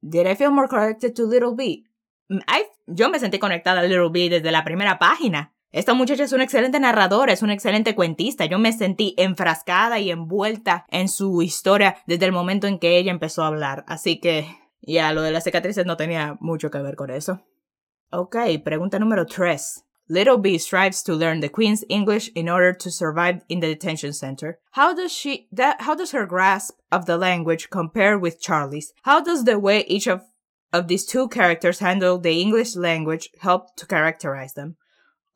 Did 0.02 0.28
I 0.28 0.36
feel 0.36 0.52
more 0.52 0.68
connected 0.68 1.14
to 1.14 1.28
Little 1.28 1.56
B? 1.56 1.84
Mm, 2.30 2.40
yo 2.88 3.10
me 3.10 3.20
sentí 3.20 3.38
conectada 3.38 3.82
a 3.82 3.84
Little 3.84 4.10
B 4.12 4.30
desde 4.30 4.52
la 4.52 4.64
primera 4.64 4.98
página. 4.98 5.54
Esta 5.72 5.94
muchacha 5.94 6.24
es 6.24 6.34
una 6.34 6.44
excelente 6.44 6.80
narradora, 6.80 7.32
es 7.32 7.44
una 7.44 7.54
excelente 7.54 7.94
cuentista. 7.94 8.46
Yo 8.46 8.58
me 8.58 8.74
sentí 8.74 9.14
enfrascada 9.18 10.00
y 10.00 10.10
envuelta 10.10 10.86
en 10.90 11.08
su 11.10 11.44
historia 11.44 11.98
desde 12.08 12.26
el 12.26 12.32
momento 12.32 12.66
en 12.66 12.80
que 12.80 12.98
ella 12.98 13.12
empezó 13.12 13.44
a 13.44 13.48
hablar. 13.48 13.86
Así 13.88 14.20
que 14.20 14.48
ya 14.82 15.14
lo 15.14 15.22
de 15.22 15.32
las 15.32 15.44
cicatrices 15.44 15.86
no 15.86 15.96
tenía 15.96 16.38
mucho 16.40 16.72
que 16.72 16.80
ver 16.80 16.96
con 16.96 17.12
eso. 17.12 17.42
Ok, 18.12 18.36
pregunta 18.64 18.98
número 18.98 19.28
3. 19.28 19.86
Little 20.08 20.38
B 20.38 20.58
strives 20.58 21.04
to 21.04 21.14
learn 21.14 21.40
the 21.40 21.52
Queen's 21.52 21.86
English 21.88 22.32
in 22.34 22.50
order 22.50 22.76
to 22.76 22.90
survive 22.90 23.44
in 23.48 23.60
the 23.60 23.68
detention 23.68 24.12
center. 24.12 24.58
How 24.72 24.96
does 24.96 25.12
she 25.12 25.48
that 25.52 25.82
how 25.82 25.94
does 25.94 26.14
her 26.14 26.26
grasp 26.26 26.80
of 26.92 27.06
the 27.06 27.16
language 27.16 27.70
compare 27.70 28.18
with 28.18 28.42
Charlie's? 28.42 28.92
How 29.04 29.22
does 29.22 29.44
the 29.44 29.60
way 29.60 29.86
each 29.88 30.08
of 30.08 30.22
of 30.74 30.88
these 30.88 31.06
two 31.06 31.28
characters 31.28 31.78
handle 31.78 32.18
the 32.18 32.42
English 32.42 32.76
language 32.76 33.30
help 33.42 33.76
to 33.76 33.86
characterize 33.86 34.56
them? 34.56 34.78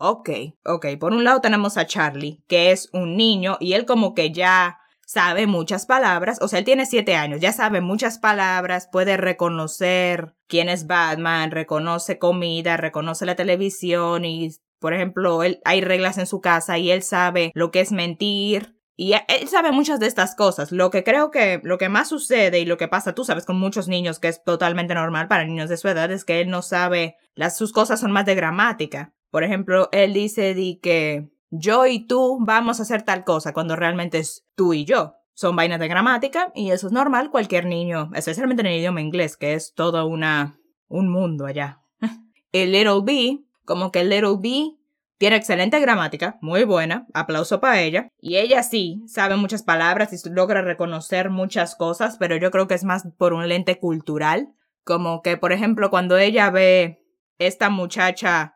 Ok, 0.05 0.29
ok. 0.65 0.85
Por 0.99 1.13
un 1.13 1.23
lado 1.23 1.39
tenemos 1.39 1.77
a 1.77 1.87
Charlie, 1.87 2.43
que 2.49 2.71
es 2.71 2.89
un 2.91 3.15
niño 3.15 3.55
y 3.61 3.71
él 3.71 3.85
como 3.85 4.13
que 4.13 4.33
ya 4.33 4.79
sabe 5.05 5.47
muchas 5.47 5.85
palabras, 5.85 6.39
o 6.41 6.49
sea, 6.49 6.59
él 6.59 6.65
tiene 6.65 6.85
siete 6.85 7.15
años, 7.15 7.39
ya 7.39 7.53
sabe 7.53 7.79
muchas 7.79 8.17
palabras, 8.17 8.89
puede 8.91 9.15
reconocer 9.15 10.35
quién 10.47 10.67
es 10.67 10.87
Batman, 10.87 11.51
reconoce 11.51 12.19
comida, 12.19 12.75
reconoce 12.75 13.25
la 13.25 13.37
televisión 13.37 14.25
y, 14.25 14.49
por 14.79 14.93
ejemplo, 14.93 15.41
él, 15.41 15.61
hay 15.63 15.79
reglas 15.79 16.17
en 16.17 16.27
su 16.27 16.41
casa 16.41 16.77
y 16.77 16.91
él 16.91 17.01
sabe 17.01 17.53
lo 17.55 17.71
que 17.71 17.79
es 17.79 17.93
mentir. 17.93 18.75
Y 18.97 19.13
él 19.13 19.47
sabe 19.47 19.71
muchas 19.71 20.01
de 20.01 20.07
estas 20.07 20.35
cosas. 20.35 20.73
Lo 20.73 20.91
que 20.91 21.05
creo 21.05 21.31
que 21.31 21.61
lo 21.63 21.77
que 21.77 21.87
más 21.87 22.09
sucede 22.09 22.59
y 22.59 22.65
lo 22.65 22.75
que 22.75 22.89
pasa, 22.89 23.15
tú 23.15 23.23
sabes, 23.23 23.45
con 23.45 23.57
muchos 23.57 23.87
niños, 23.87 24.19
que 24.19 24.27
es 24.27 24.43
totalmente 24.43 24.95
normal 24.95 25.29
para 25.29 25.45
niños 25.45 25.69
de 25.69 25.77
su 25.77 25.87
edad, 25.87 26.11
es 26.11 26.25
que 26.25 26.41
él 26.41 26.49
no 26.49 26.61
sabe, 26.61 27.15
las, 27.35 27.57
sus 27.57 27.71
cosas 27.71 28.01
son 28.01 28.11
más 28.11 28.25
de 28.25 28.35
gramática. 28.35 29.13
Por 29.33 29.43
ejemplo, 29.43 29.89
él 29.91 30.13
dice 30.13 30.53
di 30.53 30.75
que 30.75 31.27
yo 31.49 31.87
y 31.87 32.05
tú 32.05 32.37
vamos 32.41 32.79
a 32.79 32.83
hacer 32.83 33.01
tal 33.01 33.23
cosa 33.23 33.51
cuando 33.51 33.75
realmente 33.75 34.19
es 34.19 34.45
tú 34.53 34.75
y 34.75 34.85
yo. 34.85 35.15
Son 35.33 35.55
vainas 35.55 35.79
de 35.79 35.87
gramática 35.87 36.51
y 36.53 36.69
eso 36.69 36.85
es 36.85 36.93
normal. 36.93 37.31
Cualquier 37.31 37.65
niño, 37.65 38.11
especialmente 38.13 38.61
en 38.61 38.67
el 38.67 38.77
idioma 38.77 39.01
inglés, 39.01 39.35
que 39.35 39.55
es 39.55 39.73
todo 39.73 40.05
una, 40.05 40.59
un 40.87 41.09
mundo 41.09 41.47
allá. 41.47 41.81
el 42.51 42.73
little 42.73 43.01
B, 43.03 43.39
como 43.65 43.91
que 43.91 44.01
el 44.01 44.09
little 44.11 44.35
B 44.39 44.77
tiene 45.17 45.37
excelente 45.37 45.79
gramática, 45.79 46.37
muy 46.41 46.63
buena, 46.63 47.07
aplauso 47.15 47.59
para 47.59 47.81
ella. 47.81 48.09
Y 48.19 48.35
ella 48.35 48.61
sí 48.61 49.01
sabe 49.07 49.35
muchas 49.35 49.63
palabras 49.63 50.13
y 50.13 50.29
logra 50.29 50.61
reconocer 50.61 51.31
muchas 51.31 51.75
cosas, 51.75 52.17
pero 52.19 52.35
yo 52.35 52.51
creo 52.51 52.67
que 52.67 52.75
es 52.75 52.83
más 52.83 53.07
por 53.17 53.33
un 53.33 53.49
lente 53.49 53.79
cultural. 53.79 54.53
Como 54.83 55.23
que, 55.23 55.37
por 55.37 55.53
ejemplo, 55.53 55.89
cuando 55.89 56.19
ella 56.19 56.51
ve 56.51 57.03
esta 57.39 57.71
muchacha 57.71 58.53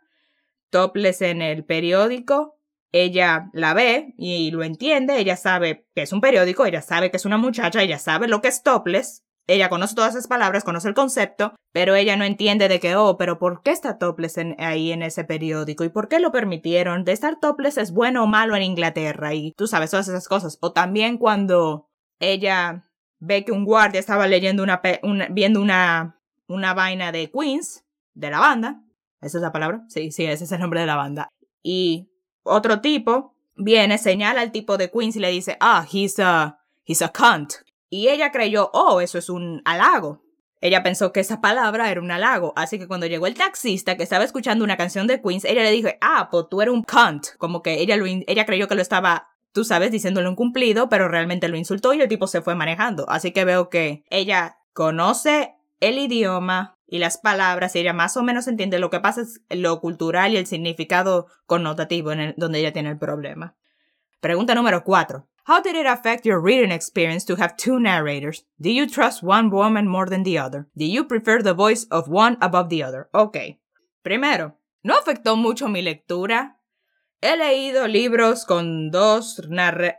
topless 0.69 1.21
en 1.21 1.41
el 1.41 1.63
periódico, 1.65 2.57
ella 2.91 3.49
la 3.53 3.73
ve 3.73 4.13
y 4.17 4.51
lo 4.51 4.63
entiende, 4.63 5.19
ella 5.19 5.35
sabe 5.35 5.87
que 5.93 6.03
es 6.03 6.13
un 6.13 6.21
periódico, 6.21 6.65
ella 6.65 6.81
sabe 6.81 7.11
que 7.11 7.17
es 7.17 7.25
una 7.25 7.37
muchacha, 7.37 7.81
ella 7.81 7.99
sabe 7.99 8.27
lo 8.27 8.41
que 8.41 8.47
es 8.47 8.63
topless, 8.63 9.23
ella 9.47 9.69
conoce 9.69 9.95
todas 9.95 10.13
esas 10.13 10.27
palabras, 10.27 10.65
conoce 10.65 10.89
el 10.89 10.93
concepto, 10.93 11.55
pero 11.71 11.95
ella 11.95 12.17
no 12.17 12.25
entiende 12.25 12.67
de 12.67 12.81
que, 12.81 12.97
oh, 12.97 13.17
pero 13.17 13.39
¿por 13.39 13.61
qué 13.61 13.71
está 13.71 13.97
topless 13.97 14.37
ahí 14.57 14.91
en 14.91 15.01
ese 15.01 15.23
periódico? 15.23 15.85
¿Y 15.85 15.89
por 15.89 16.09
qué 16.09 16.19
lo 16.19 16.33
permitieron? 16.33 17.05
¿De 17.05 17.13
estar 17.13 17.39
topless 17.39 17.77
es 17.77 17.91
bueno 17.91 18.23
o 18.23 18.27
malo 18.27 18.55
en 18.57 18.63
Inglaterra? 18.63 19.33
Y 19.33 19.53
tú 19.53 19.67
sabes 19.67 19.91
todas 19.91 20.09
esas 20.09 20.27
cosas. 20.27 20.57
O 20.59 20.73
también 20.73 21.17
cuando 21.17 21.89
ella 22.19 22.83
ve 23.19 23.45
que 23.45 23.53
un 23.53 23.63
guardia 23.63 24.01
estaba 24.01 24.27
leyendo 24.27 24.63
una, 24.63 24.81
viendo 25.29 25.61
una, 25.61 26.19
una 26.47 26.73
vaina 26.73 27.13
de 27.13 27.31
Queens, 27.31 27.85
de 28.13 28.29
la 28.29 28.39
banda. 28.39 28.83
¿Esa 29.21 29.37
es 29.37 29.41
la 29.41 29.51
palabra? 29.51 29.83
Sí, 29.89 30.11
sí, 30.11 30.25
ese 30.25 30.43
es 30.43 30.51
el 30.51 30.59
nombre 30.59 30.81
de 30.81 30.85
la 30.85 30.95
banda. 30.95 31.29
Y 31.63 32.09
otro 32.43 32.81
tipo 32.81 33.35
viene, 33.55 33.97
señala 33.97 34.41
al 34.41 34.51
tipo 34.51 34.77
de 34.77 34.91
Queens 34.91 35.15
y 35.15 35.19
le 35.19 35.29
dice, 35.29 35.57
ah, 35.59 35.85
he's 35.91 36.19
a, 36.19 36.59
cunt. 37.13 37.53
Y 37.89 38.09
ella 38.09 38.31
creyó, 38.31 38.69
oh, 38.73 39.01
eso 39.01 39.17
es 39.17 39.29
un 39.29 39.61
halago. 39.65 40.21
Ella 40.59 40.81
pensó 40.81 41.11
que 41.11 41.19
esa 41.19 41.39
palabra 41.39 41.91
era 41.91 42.01
un 42.01 42.09
halago, 42.09 42.53
así 42.55 42.79
que 42.79 42.87
cuando 42.87 43.05
llegó 43.05 43.27
el 43.27 43.35
taxista 43.35 43.95
que 43.95 44.03
estaba 44.03 44.23
escuchando 44.23 44.63
una 44.63 44.77
canción 44.77 45.05
de 45.05 45.21
Queens, 45.21 45.45
ella 45.45 45.63
le 45.63 45.71
dijo, 45.71 45.89
ah, 46.01 46.29
pues 46.31 46.45
tú 46.49 46.61
eres 46.61 46.73
un 46.73 46.83
cunt. 46.83 47.27
Como 47.37 47.61
que 47.61 47.79
ella, 47.81 47.95
lo, 47.95 48.05
ella 48.05 48.45
creyó 48.45 48.67
que 48.67 48.75
lo 48.75 48.81
estaba, 48.81 49.29
tú 49.51 49.63
sabes, 49.63 49.91
diciéndole 49.91 50.29
un 50.29 50.35
cumplido, 50.35 50.89
pero 50.89 51.07
realmente 51.07 51.47
lo 51.47 51.57
insultó 51.57 51.93
y 51.93 52.01
el 52.01 52.07
tipo 52.07 52.27
se 52.27 52.41
fue 52.41 52.55
manejando. 52.55 53.07
Así 53.09 53.31
que 53.31 53.45
veo 53.45 53.69
que 53.69 54.03
ella 54.09 54.57
conoce 54.73 55.55
el 55.79 55.99
idioma 55.99 56.76
y 56.87 56.99
las 56.99 57.17
palabras 57.17 57.75
ella 57.75 57.93
más 57.93 58.17
o 58.17 58.23
menos 58.23 58.47
entiende 58.47 58.79
lo 58.79 58.89
que 58.89 58.99
pasa 58.99 59.21
es 59.21 59.41
lo 59.49 59.79
cultural 59.81 60.33
y 60.33 60.37
el 60.37 60.47
significado 60.47 61.27
connotativo 61.45 62.11
en 62.13 62.33
donde 62.37 62.59
ella 62.59 62.73
tiene 62.73 62.89
el 62.89 62.97
problema. 62.97 63.55
Pregunta 64.21 64.55
número 64.55 64.83
4. 64.83 65.27
How 65.49 65.61
did 65.61 65.75
it 65.75 65.85
affect 65.85 66.25
your 66.25 66.41
reading 66.41 66.71
experience 66.71 67.25
to 67.25 67.35
have 67.41 67.55
two 67.55 67.79
narrators? 67.79 68.45
Do 68.59 68.69
you 68.69 68.85
trust 68.85 69.23
one 69.23 69.49
woman 69.49 69.87
more 69.87 70.09
than 70.09 70.23
the 70.23 70.37
other? 70.37 70.67
Do 70.75 70.85
you 70.85 71.05
prefer 71.05 71.41
the 71.41 71.53
voice 71.53 71.87
of 71.89 72.09
one 72.09 72.37
above 72.41 72.69
the 72.69 72.83
other? 72.83 73.07
Ok. 73.13 73.57
Primero, 74.01 74.57
no 74.83 74.95
afectó 74.97 75.37
mucho 75.37 75.69
mi 75.69 75.81
lectura. 75.81 76.57
He 77.21 77.37
leído 77.37 77.87
libros 77.87 78.45
con 78.45 78.91
dos, 78.91 79.41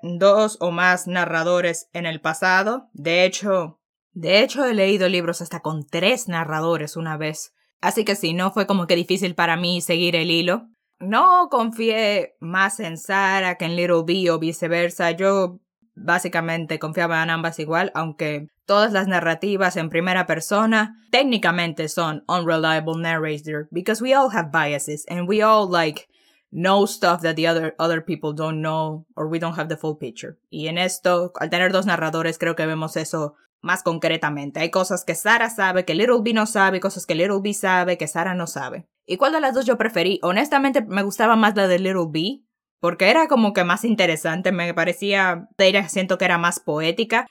dos 0.03 0.57
o 0.61 0.71
más 0.71 1.07
narradores 1.07 1.89
en 1.93 2.05
el 2.05 2.21
pasado. 2.21 2.91
De 2.93 3.25
hecho, 3.25 3.78
de 4.21 4.43
hecho 4.43 4.65
he 4.65 4.75
leído 4.75 5.09
libros 5.09 5.41
hasta 5.41 5.61
con 5.61 5.87
tres 5.87 6.29
narradores 6.29 6.97
una 6.97 7.17
vez. 7.17 7.53
Así 7.81 8.05
que 8.05 8.17
sí, 8.17 8.35
no 8.35 8.51
fue 8.51 8.67
como 8.67 8.87
que 8.87 8.97
difícil 8.97 9.35
para 9.35 9.57
mí 9.57 9.81
seguir 9.81 10.17
el 10.17 10.31
hilo 10.31 10.69
no 11.01 11.49
confié 11.51 12.37
más 12.41 12.81
en 12.81 12.97
Sarah 12.97 13.57
que 13.57 13.67
en 13.67 13.77
Little 13.77 14.03
B 14.07 14.31
o 14.31 14.39
viceversa. 14.39 15.13
Yo 15.13 15.61
básicamente 15.95 16.79
confiaba 16.79 17.23
en 17.23 17.31
ambas 17.31 17.59
igual, 17.59 17.91
aunque 17.95 18.49
todas 18.67 18.93
las 18.93 19.09
narrativas 19.09 19.77
en 19.77 19.91
primera 19.91 20.27
persona 20.27 20.97
técnicamente 21.11 21.89
son 21.89 22.25
unreliable 22.29 23.01
narrator 23.01 23.67
because 23.71 24.03
we 24.03 24.15
all 24.15 24.31
have 24.31 24.51
biases 24.53 25.05
and 25.09 25.29
we 25.29 25.43
all 25.43 25.69
like 25.71 26.09
know 26.51 26.87
stuff 26.87 27.23
that 27.23 27.37
the 27.37 27.47
other 27.47 27.75
other 27.79 28.05
people 28.05 28.35
don't 28.35 28.61
know 28.61 29.07
or 29.15 29.29
we 29.29 29.39
don't 29.39 29.59
have 29.59 29.69
the 29.69 29.77
full 29.77 29.97
picture. 29.97 30.37
Y 30.51 30.69
en 30.69 30.79
esto, 30.79 31.33
al 31.41 31.51
tener 31.51 31.73
dos 31.73 31.87
narradores, 31.87 32.39
creo 32.39 32.57
que 32.57 32.67
vemos 32.67 32.97
eso 32.97 33.35
más 33.61 33.83
concretamente. 33.83 34.61
Hay 34.61 34.71
cosas 34.71 35.05
que 35.05 35.15
Sarah 35.15 35.51
sabe, 35.51 35.85
que 35.85 35.95
Little 35.95 36.21
B 36.23 36.33
no 36.33 36.47
sabe, 36.47 36.81
cosas 36.81 37.07
que 37.07 37.15
Little 37.15 37.41
B 37.43 37.55
sabe, 37.55 37.99
que 37.99 38.07
Sarah 38.07 38.35
no 38.35 38.47
sabe. 38.47 38.89
¿Y 39.07 39.17
cuál 39.17 39.33
de 39.33 39.41
las 39.41 39.55
dos 39.55 39.67
yo 39.67 39.79
preferí? 39.79 40.21
Honestamente 40.23 40.83
me 40.83 41.03
gustaba 41.03 41.37
más 41.37 41.57
la 41.57 41.67
de 41.67 41.79
Little 41.79 42.07
B, 42.09 42.43
porque 42.81 43.11
era 43.11 43.27
como 43.27 43.53
que 43.53 43.65
más 43.65 43.85
interesante, 43.85 44.53
me 44.53 44.73
parecía, 44.75 45.49
siento 45.89 46.19
que 46.19 46.25
era 46.25 46.39
más 46.39 46.61
poética. 46.61 47.27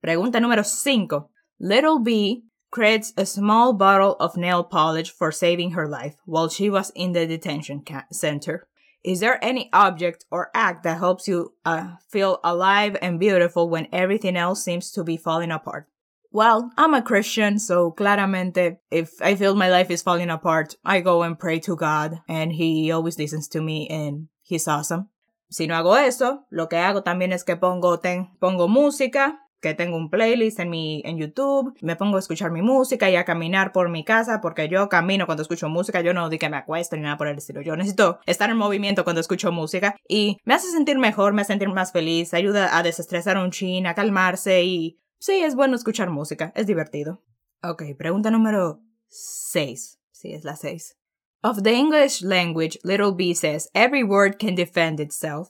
Pregunta 0.00 0.40
número 0.40 0.64
5. 0.64 1.30
Little 1.58 1.98
B 2.00 2.42
creates 2.70 3.12
a 3.16 3.24
small 3.24 3.72
bottle 3.72 4.16
of 4.18 4.36
nail 4.36 4.64
polish 4.64 5.10
for 5.12 5.32
saving 5.32 5.72
her 5.72 5.88
life 5.88 6.16
while 6.26 6.48
she 6.48 6.68
was 6.68 6.92
in 6.94 7.12
the 7.12 7.26
detention 7.26 7.82
center. 8.10 8.66
Is 9.06 9.20
there 9.20 9.38
any 9.40 9.70
object 9.72 10.24
or 10.32 10.50
act 10.52 10.82
that 10.82 10.98
helps 10.98 11.28
you 11.28 11.54
uh, 11.64 11.94
feel 12.10 12.40
alive 12.42 12.96
and 13.00 13.20
beautiful 13.20 13.70
when 13.70 13.86
everything 13.92 14.36
else 14.36 14.64
seems 14.64 14.90
to 14.90 15.04
be 15.04 15.16
falling 15.16 15.52
apart? 15.52 15.86
Well, 16.32 16.72
I'm 16.76 16.92
a 16.92 17.02
Christian, 17.02 17.60
so 17.60 17.92
claramente, 17.92 18.78
if 18.90 19.22
I 19.22 19.36
feel 19.36 19.54
my 19.54 19.70
life 19.70 19.92
is 19.92 20.02
falling 20.02 20.28
apart, 20.28 20.74
I 20.84 21.02
go 21.02 21.22
and 21.22 21.38
pray 21.38 21.60
to 21.60 21.76
God, 21.76 22.20
and 22.28 22.52
He 22.52 22.90
always 22.90 23.16
listens 23.16 23.46
to 23.50 23.62
me, 23.62 23.86
and 23.88 24.26
He's 24.42 24.66
awesome. 24.66 25.08
Si 25.50 25.68
no 25.68 25.76
hago 25.76 25.94
eso, 25.94 26.40
lo 26.50 26.66
que 26.66 26.76
hago 26.76 27.04
también 27.04 27.32
es 27.32 27.44
que 27.44 27.54
pongo, 27.54 28.00
ten, 28.00 28.28
pongo 28.40 28.66
música, 28.66 29.34
que 29.66 29.74
tengo 29.74 29.96
un 29.96 30.10
playlist 30.10 30.60
en 30.60 30.70
mi 30.70 31.02
en 31.04 31.18
YouTube, 31.18 31.76
me 31.80 31.96
pongo 31.96 32.16
a 32.16 32.20
escuchar 32.20 32.50
mi 32.50 32.62
música 32.62 33.10
y 33.10 33.16
a 33.16 33.24
caminar 33.24 33.72
por 33.72 33.88
mi 33.88 34.04
casa 34.04 34.40
porque 34.40 34.68
yo 34.68 34.88
camino 34.88 35.26
cuando 35.26 35.42
escucho 35.42 35.68
música, 35.68 36.00
yo 36.00 36.14
no 36.14 36.28
di 36.28 36.38
que 36.38 36.48
me 36.48 36.56
acuesto 36.56 36.96
ni 36.96 37.02
nada 37.02 37.16
por 37.16 37.28
el 37.28 37.38
estilo. 37.38 37.62
Yo 37.62 37.76
necesito 37.76 38.20
estar 38.26 38.50
en 38.50 38.56
movimiento 38.56 39.04
cuando 39.04 39.20
escucho 39.20 39.50
música 39.52 39.96
y 40.08 40.38
me 40.44 40.54
hace 40.54 40.70
sentir 40.70 40.98
mejor, 40.98 41.32
me 41.32 41.42
hace 41.42 41.52
sentir 41.52 41.68
más 41.68 41.92
feliz, 41.92 42.32
ayuda 42.34 42.76
a 42.76 42.82
desestresar 42.82 43.38
un 43.38 43.50
chin, 43.50 43.86
a 43.86 43.94
calmarse 43.94 44.62
y 44.62 45.00
Sí, 45.18 45.42
es 45.42 45.54
bueno 45.54 45.76
escuchar 45.76 46.10
música, 46.10 46.52
es 46.54 46.66
divertido. 46.66 47.24
Ok, 47.62 47.82
pregunta 47.98 48.30
número 48.30 48.82
6. 49.08 49.98
Sí, 50.12 50.32
es 50.32 50.44
la 50.44 50.56
6. 50.56 50.96
Of 51.42 51.62
the 51.62 51.72
English 51.72 52.22
language, 52.22 52.78
Little 52.84 53.12
B 53.12 53.34
says 53.34 53.68
every 53.74 54.02
word 54.02 54.38
can 54.38 54.54
defend 54.54 55.00
itself. 55.00 55.48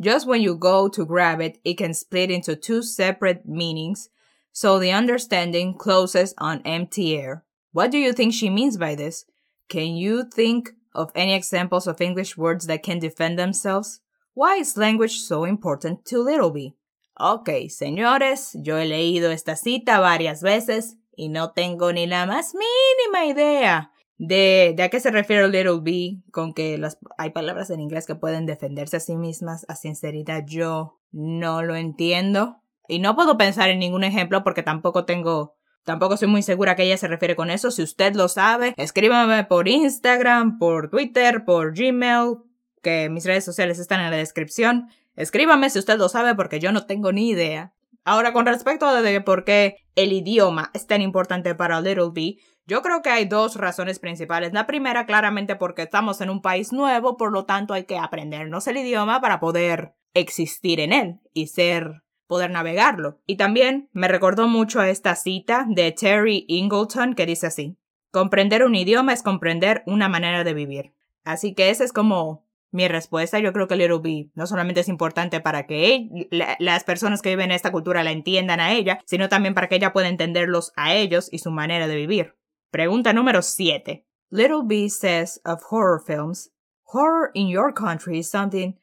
Just 0.00 0.26
when 0.26 0.40
you 0.40 0.54
go 0.54 0.88
to 0.88 1.04
grab 1.04 1.40
it, 1.40 1.58
it 1.64 1.74
can 1.74 1.92
split 1.92 2.30
into 2.30 2.54
two 2.54 2.82
separate 2.82 3.46
meanings, 3.46 4.10
so 4.52 4.78
the 4.78 4.92
understanding 4.92 5.74
closes 5.74 6.34
on 6.38 6.62
empty 6.64 7.16
air. 7.16 7.44
What 7.72 7.90
do 7.90 7.98
you 7.98 8.12
think 8.12 8.32
she 8.32 8.48
means 8.48 8.76
by 8.76 8.94
this? 8.94 9.24
Can 9.68 9.96
you 9.96 10.24
think 10.24 10.70
of 10.94 11.10
any 11.14 11.34
examples 11.34 11.86
of 11.86 12.00
English 12.00 12.36
words 12.36 12.66
that 12.66 12.82
can 12.82 12.98
defend 12.98 13.38
themselves? 13.38 14.00
Why 14.34 14.56
is 14.56 14.76
language 14.76 15.18
so 15.18 15.44
important 15.44 16.04
to 16.06 16.22
Little 16.22 16.50
B? 16.50 16.74
Ok, 17.18 17.68
señores, 17.68 18.54
yo 18.54 18.76
he 18.76 18.86
leído 18.86 19.30
esta 19.30 19.56
cita 19.56 19.98
varias 19.98 20.42
veces 20.42 20.94
y 21.16 21.26
no 21.28 21.50
tengo 21.50 21.92
ni 21.92 22.06
la 22.06 22.24
más 22.26 22.54
mínima 22.54 23.26
idea 23.26 23.90
de, 24.18 24.74
de 24.76 24.82
a 24.82 24.88
qué 24.90 25.00
se 25.00 25.10
refiere 25.10 25.48
Little 25.48 25.80
B 25.80 26.18
con 26.30 26.52
que 26.52 26.76
las, 26.76 26.98
hay 27.16 27.30
palabras 27.30 27.70
en 27.70 27.80
inglés 27.80 28.06
que 28.06 28.14
pueden 28.14 28.46
defenderse 28.46 28.98
a 28.98 29.00
sí 29.00 29.16
mismas. 29.16 29.64
A 29.68 29.76
sinceridad, 29.76 30.44
yo 30.46 30.98
no 31.12 31.62
lo 31.62 31.76
entiendo. 31.76 32.60
Y 32.88 32.98
no 32.98 33.16
puedo 33.16 33.38
pensar 33.38 33.70
en 33.70 33.78
ningún 33.78 34.04
ejemplo 34.04 34.44
porque 34.44 34.62
tampoco 34.62 35.04
tengo 35.04 35.58
Tampoco 35.88 36.18
soy 36.18 36.28
muy 36.28 36.42
segura 36.42 36.72
a 36.72 36.76
qué 36.76 36.82
ella 36.82 36.98
se 36.98 37.08
refiere 37.08 37.34
con 37.34 37.48
eso. 37.48 37.70
Si 37.70 37.82
usted 37.82 38.14
lo 38.14 38.28
sabe, 38.28 38.74
escríbame 38.76 39.44
por 39.44 39.68
Instagram, 39.68 40.58
por 40.58 40.90
Twitter, 40.90 41.46
por 41.46 41.74
Gmail, 41.74 42.34
que 42.82 43.08
mis 43.08 43.24
redes 43.24 43.46
sociales 43.46 43.78
están 43.78 44.00
en 44.00 44.10
la 44.10 44.18
descripción. 44.18 44.88
Escríbame 45.16 45.70
si 45.70 45.78
usted 45.78 45.96
lo 45.96 46.10
sabe 46.10 46.34
porque 46.34 46.60
yo 46.60 46.72
no 46.72 46.84
tengo 46.84 47.10
ni 47.10 47.30
idea. 47.30 47.72
Ahora, 48.04 48.34
con 48.34 48.44
respecto 48.44 48.86
a 48.86 49.00
de 49.00 49.20
por 49.22 49.44
qué 49.44 49.76
el 49.94 50.12
idioma 50.12 50.70
es 50.74 50.86
tan 50.86 51.00
importante 51.00 51.54
para 51.54 51.80
Little 51.80 52.10
B, 52.12 52.36
yo 52.68 52.82
creo 52.82 53.00
que 53.00 53.08
hay 53.08 53.24
dos 53.24 53.56
razones 53.56 53.98
principales. 53.98 54.52
La 54.52 54.66
primera, 54.66 55.06
claramente, 55.06 55.56
porque 55.56 55.82
estamos 55.82 56.20
en 56.20 56.28
un 56.28 56.42
país 56.42 56.70
nuevo, 56.70 57.16
por 57.16 57.32
lo 57.32 57.46
tanto 57.46 57.72
hay 57.72 57.84
que 57.84 57.96
aprendernos 57.96 58.66
el 58.66 58.76
idioma 58.76 59.22
para 59.22 59.40
poder 59.40 59.94
existir 60.12 60.78
en 60.78 60.92
él 60.92 61.20
y 61.32 61.46
ser 61.46 62.02
poder 62.26 62.50
navegarlo. 62.50 63.18
Y 63.26 63.36
también 63.36 63.88
me 63.94 64.06
recordó 64.06 64.48
mucho 64.48 64.80
a 64.80 64.90
esta 64.90 65.14
cita 65.16 65.64
de 65.66 65.92
Terry 65.92 66.44
Ingleton 66.46 67.14
que 67.14 67.24
dice 67.24 67.46
así: 67.46 67.78
Comprender 68.10 68.62
un 68.62 68.74
idioma 68.74 69.14
es 69.14 69.22
comprender 69.22 69.82
una 69.86 70.10
manera 70.10 70.44
de 70.44 70.52
vivir. 70.52 70.92
Así 71.24 71.54
que 71.54 71.70
ese 71.70 71.84
es 71.84 71.94
como 71.94 72.44
mi 72.70 72.86
respuesta, 72.86 73.38
yo 73.38 73.54
creo 73.54 73.66
que 73.66 73.76
Little 73.76 74.00
B 74.02 74.28
no 74.34 74.46
solamente 74.46 74.80
es 74.80 74.88
importante 74.88 75.40
para 75.40 75.66
que 75.66 76.28
las 76.58 76.84
personas 76.84 77.22
que 77.22 77.30
viven 77.30 77.46
en 77.46 77.56
esta 77.56 77.72
cultura 77.72 78.04
la 78.04 78.12
entiendan 78.12 78.60
a 78.60 78.72
ella, 78.74 79.00
sino 79.06 79.30
también 79.30 79.54
para 79.54 79.68
que 79.68 79.76
ella 79.76 79.94
pueda 79.94 80.08
entenderlos 80.08 80.74
a 80.76 80.94
ellos 80.94 81.30
y 81.32 81.38
su 81.38 81.50
manera 81.50 81.88
de 81.88 81.96
vivir. 81.96 82.37
Pregunta 82.72 83.12
número 83.12 83.42
7. 83.42 84.02
Little 84.30 84.62
B 84.62 84.88
says 84.88 85.38
of 85.44 85.62
horror 85.64 85.98
films, 85.98 86.50
horror 86.84 87.30
in 87.34 87.46
your 87.46 87.72
country 87.72 88.18
is 88.18 88.30
something 88.30 88.74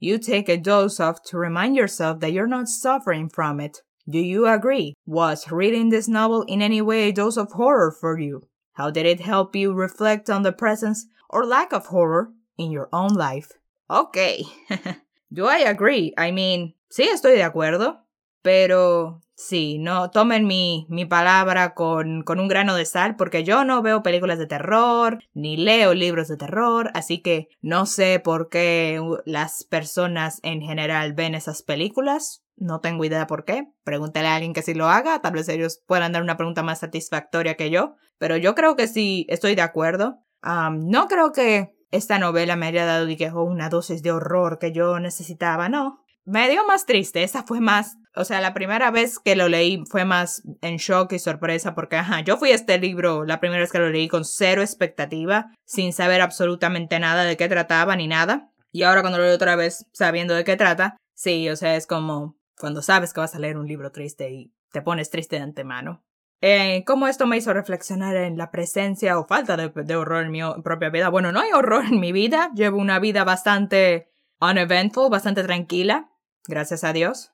you 0.00 0.18
take 0.18 0.48
a 0.48 0.56
dose 0.56 0.98
of 1.00 1.22
to 1.24 1.38
remind 1.38 1.76
yourself 1.76 2.20
that 2.20 2.32
you're 2.32 2.46
not 2.46 2.68
suffering 2.68 3.28
from 3.28 3.60
it. 3.60 3.82
Do 4.08 4.18
you 4.18 4.46
agree? 4.46 4.94
Was 5.06 5.50
reading 5.50 5.90
this 5.90 6.08
novel 6.08 6.42
in 6.42 6.62
any 6.62 6.80
way 6.80 7.08
a 7.08 7.12
dose 7.12 7.36
of 7.36 7.52
horror 7.52 7.90
for 7.90 8.18
you? 8.18 8.42
How 8.74 8.90
did 8.90 9.06
it 9.06 9.20
help 9.20 9.54
you 9.54 9.72
reflect 9.72 10.28
on 10.28 10.42
the 10.42 10.52
presence 10.52 11.06
or 11.34 11.44
lack 11.44 11.72
of 11.72 11.86
horror 11.86 12.32
in 12.56 12.70
your 12.70 12.88
own 12.92 13.14
life. 13.14 13.52
Ok. 13.90 14.44
Do 15.32 15.46
I 15.46 15.58
agree? 15.66 16.14
I 16.16 16.30
mean, 16.30 16.74
sí 16.88 17.08
estoy 17.08 17.34
de 17.34 17.42
acuerdo, 17.42 17.98
pero 18.42 19.20
sí, 19.34 19.78
no 19.78 20.10
tomen 20.10 20.46
mi, 20.46 20.86
mi 20.88 21.04
palabra 21.04 21.74
con, 21.74 22.22
con 22.22 22.40
un 22.40 22.48
grano 22.48 22.74
de 22.74 22.84
sal 22.84 23.16
porque 23.16 23.44
yo 23.44 23.64
no 23.64 23.82
veo 23.82 24.02
películas 24.02 24.38
de 24.38 24.46
terror 24.46 25.18
ni 25.32 25.56
leo 25.56 25.94
libros 25.94 26.28
de 26.28 26.36
terror, 26.36 26.90
así 26.94 27.20
que 27.20 27.48
no 27.60 27.86
sé 27.86 28.20
por 28.20 28.48
qué 28.48 29.00
las 29.24 29.64
personas 29.64 30.40
en 30.42 30.62
general 30.62 31.12
ven 31.14 31.34
esas 31.34 31.62
películas. 31.62 32.42
No 32.56 32.80
tengo 32.80 33.04
idea 33.04 33.26
por 33.26 33.44
qué. 33.44 33.66
Pregúntale 33.82 34.28
a 34.28 34.36
alguien 34.36 34.52
que 34.52 34.62
sí 34.62 34.74
lo 34.74 34.88
haga. 34.88 35.20
Tal 35.20 35.32
vez 35.32 35.48
ellos 35.48 35.82
puedan 35.86 36.12
dar 36.12 36.22
una 36.22 36.36
pregunta 36.36 36.62
más 36.62 36.78
satisfactoria 36.78 37.56
que 37.56 37.70
yo. 37.70 37.96
Pero 38.18 38.36
yo 38.36 38.54
creo 38.54 38.76
que 38.76 38.86
sí 38.86 39.26
estoy 39.28 39.56
de 39.56 39.62
acuerdo. 39.62 40.20
no 40.42 41.08
creo 41.08 41.32
que 41.32 41.74
esta 41.90 42.18
novela 42.18 42.56
me 42.56 42.66
haya 42.66 42.84
dado 42.84 43.06
oh, 43.34 43.44
una 43.44 43.68
dosis 43.68 44.02
de 44.02 44.10
horror 44.10 44.58
que 44.58 44.72
yo 44.72 44.98
necesitaba, 44.98 45.68
no. 45.68 46.03
Me 46.24 46.48
dio 46.48 46.66
más 46.66 46.86
triste, 46.86 47.22
esa 47.22 47.42
fue 47.42 47.60
más 47.60 47.96
o 48.16 48.24
sea, 48.24 48.40
la 48.40 48.54
primera 48.54 48.90
vez 48.92 49.18
que 49.18 49.34
lo 49.34 49.48
leí 49.48 49.82
fue 49.86 50.04
más 50.04 50.42
en 50.62 50.76
shock 50.76 51.12
y 51.12 51.18
sorpresa 51.18 51.74
porque, 51.74 51.96
ajá, 51.96 52.20
yo 52.20 52.36
fui 52.36 52.50
este 52.50 52.78
libro 52.78 53.24
la 53.24 53.40
primera 53.40 53.60
vez 53.60 53.72
que 53.72 53.80
lo 53.80 53.90
leí 53.90 54.06
con 54.06 54.24
cero 54.24 54.62
expectativa, 54.62 55.50
sin 55.64 55.92
saber 55.92 56.20
absolutamente 56.20 57.00
nada 57.00 57.24
de 57.24 57.36
qué 57.36 57.48
trataba 57.48 57.96
ni 57.96 58.06
nada. 58.06 58.52
Y 58.70 58.84
ahora 58.84 59.00
cuando 59.00 59.18
lo 59.18 59.24
leo 59.24 59.34
otra 59.34 59.56
vez 59.56 59.86
sabiendo 59.92 60.34
de 60.34 60.44
qué 60.44 60.56
trata, 60.56 60.96
sí, 61.14 61.48
o 61.48 61.56
sea, 61.56 61.74
es 61.74 61.88
como 61.88 62.36
cuando 62.56 62.82
sabes 62.82 63.12
que 63.12 63.20
vas 63.20 63.34
a 63.34 63.40
leer 63.40 63.56
un 63.56 63.66
libro 63.66 63.90
triste 63.90 64.30
y 64.30 64.52
te 64.70 64.80
pones 64.80 65.10
triste 65.10 65.36
de 65.36 65.42
antemano. 65.42 66.04
Eh, 66.40 66.84
¿Cómo 66.86 67.08
esto 67.08 67.26
me 67.26 67.36
hizo 67.36 67.52
reflexionar 67.52 68.14
en 68.16 68.36
la 68.36 68.50
presencia 68.50 69.18
o 69.18 69.26
falta 69.26 69.56
de, 69.56 69.70
de 69.74 69.96
horror 69.96 70.24
en 70.24 70.30
mi 70.30 70.40
propia 70.62 70.90
vida? 70.90 71.08
Bueno, 71.08 71.32
no 71.32 71.40
hay 71.40 71.52
horror 71.52 71.84
en 71.84 71.98
mi 71.98 72.12
vida, 72.12 72.50
llevo 72.54 72.78
una 72.78 73.00
vida 73.00 73.24
bastante 73.24 74.08
uneventful, 74.40 75.10
bastante 75.10 75.42
tranquila, 75.42 76.10
gracias 76.48 76.84
a 76.84 76.92
Dios. 76.92 77.32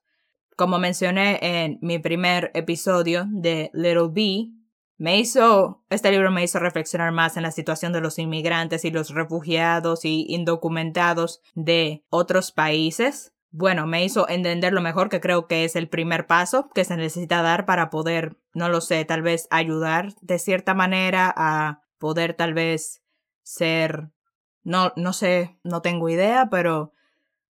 Como 0.57 0.79
mencioné 0.79 1.39
en 1.41 1.79
mi 1.81 1.99
primer 1.99 2.51
episodio 2.55 3.27
de 3.29 3.71
Little 3.73 4.09
B, 4.11 4.53
me 5.01 5.19
hizo, 5.19 5.83
este 5.89 6.11
libro 6.11 6.31
me 6.31 6.45
hizo 6.45 6.59
reflexionar 6.59 7.11
más 7.11 7.39
en 7.39 7.43
la 7.43 7.53
situación 7.53 7.95
de 7.95 8.03
los 8.03 8.19
inmigrantes 8.19 8.85
y 8.85 8.91
los 8.91 9.15
refugiados 9.15 10.05
y 10.05 10.27
indocumentados 10.29 11.41
de 11.55 12.05
otros 12.11 12.53
países. 12.53 13.33
Bueno, 13.51 13.87
me 13.87 14.05
hizo 14.05 14.29
entender 14.29 14.75
lo 14.75 14.83
mejor 14.83 15.09
que 15.09 15.23
creo 15.23 15.47
que 15.47 15.65
es 15.65 15.75
el 15.75 15.89
primer 15.89 16.27
paso 16.27 16.69
que 16.75 16.85
se 16.85 16.97
necesita 16.99 17.41
dar 17.41 17.65
para 17.65 17.89
poder, 17.89 18.37
no 18.53 18.69
lo 18.69 18.83
sé, 18.83 19.07
tal 19.07 19.23
vez 19.23 19.49
ayudar 19.51 20.13
de 20.21 20.39
cierta 20.39 20.75
manera 20.75 21.33
a 21.35 21.81
poder 21.99 22.35
tal 22.35 22.53
vez 22.53 23.03
ser, 23.43 24.11
no, 24.65 24.93
no 24.97 25.15
sé, 25.15 25.59
no 25.65 25.81
tengo 25.81 26.11
idea, 26.11 26.49
pero 26.51 26.93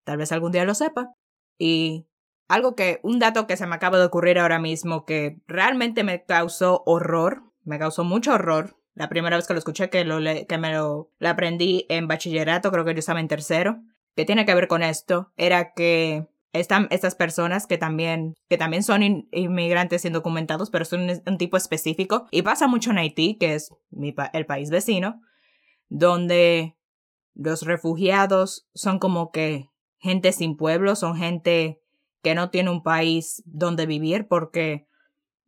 tal 0.03 0.17
vez 0.17 0.33
algún 0.33 0.51
día 0.51 0.65
lo 0.65 0.75
sepa. 0.75 1.13
Y 1.57 2.07
algo 2.47 2.75
que, 2.75 2.99
un 3.03 3.19
dato 3.19 3.47
que 3.47 3.57
se 3.57 3.67
me 3.67 3.75
acaba 3.75 3.97
de 3.97 4.05
ocurrir 4.05 4.39
ahora 4.39 4.59
mismo 4.59 5.05
que 5.05 5.41
realmente 5.47 6.03
me 6.03 6.23
causó 6.23 6.83
horror, 6.85 7.43
me 7.63 7.79
causó 7.79 8.03
mucho 8.03 8.33
horror. 8.33 8.77
La 8.93 9.09
primera 9.09 9.35
vez 9.35 9.47
que 9.47 9.53
lo 9.53 9.59
escuché, 9.59 9.89
que, 9.89 10.05
lo 10.05 10.17
que 10.47 10.57
me 10.57 10.73
lo, 10.73 11.11
aprendí 11.21 11.85
en 11.89 12.07
bachillerato, 12.07 12.71
creo 12.71 12.85
que 12.85 12.93
yo 12.93 12.99
estaba 12.99 13.19
en 13.19 13.27
tercero, 13.27 13.81
que 14.15 14.25
tiene 14.25 14.45
que 14.45 14.55
ver 14.55 14.67
con 14.67 14.81
esto, 14.81 15.31
era 15.35 15.73
que 15.73 16.27
están 16.53 16.87
estas 16.89 17.13
personas 17.13 17.67
que 17.67 17.77
también, 17.77 18.35
que 18.49 18.57
también 18.57 18.81
son 18.81 19.03
inmigrantes 19.31 20.05
indocumentados, 20.05 20.71
pero 20.71 20.85
son 20.85 21.07
un, 21.25 21.37
tipo 21.37 21.57
específico. 21.57 22.27
Y 22.31 22.41
pasa 22.41 22.67
mucho 22.67 22.91
en 22.91 22.97
Haití, 22.97 23.37
que 23.37 23.53
es 23.53 23.69
el 24.33 24.45
país 24.45 24.71
vecino, 24.71 25.21
donde 25.89 26.75
los 27.35 27.61
refugiados 27.63 28.67
son 28.73 28.97
como 28.97 29.31
que 29.31 29.69
gente 29.99 30.31
sin 30.31 30.57
pueblo, 30.57 30.95
son 30.95 31.15
gente 31.15 31.81
que 32.23 32.35
no 32.35 32.49
tiene 32.49 32.69
un 32.69 32.83
país 32.83 33.43
donde 33.45 33.85
vivir 33.85 34.27
porque 34.27 34.87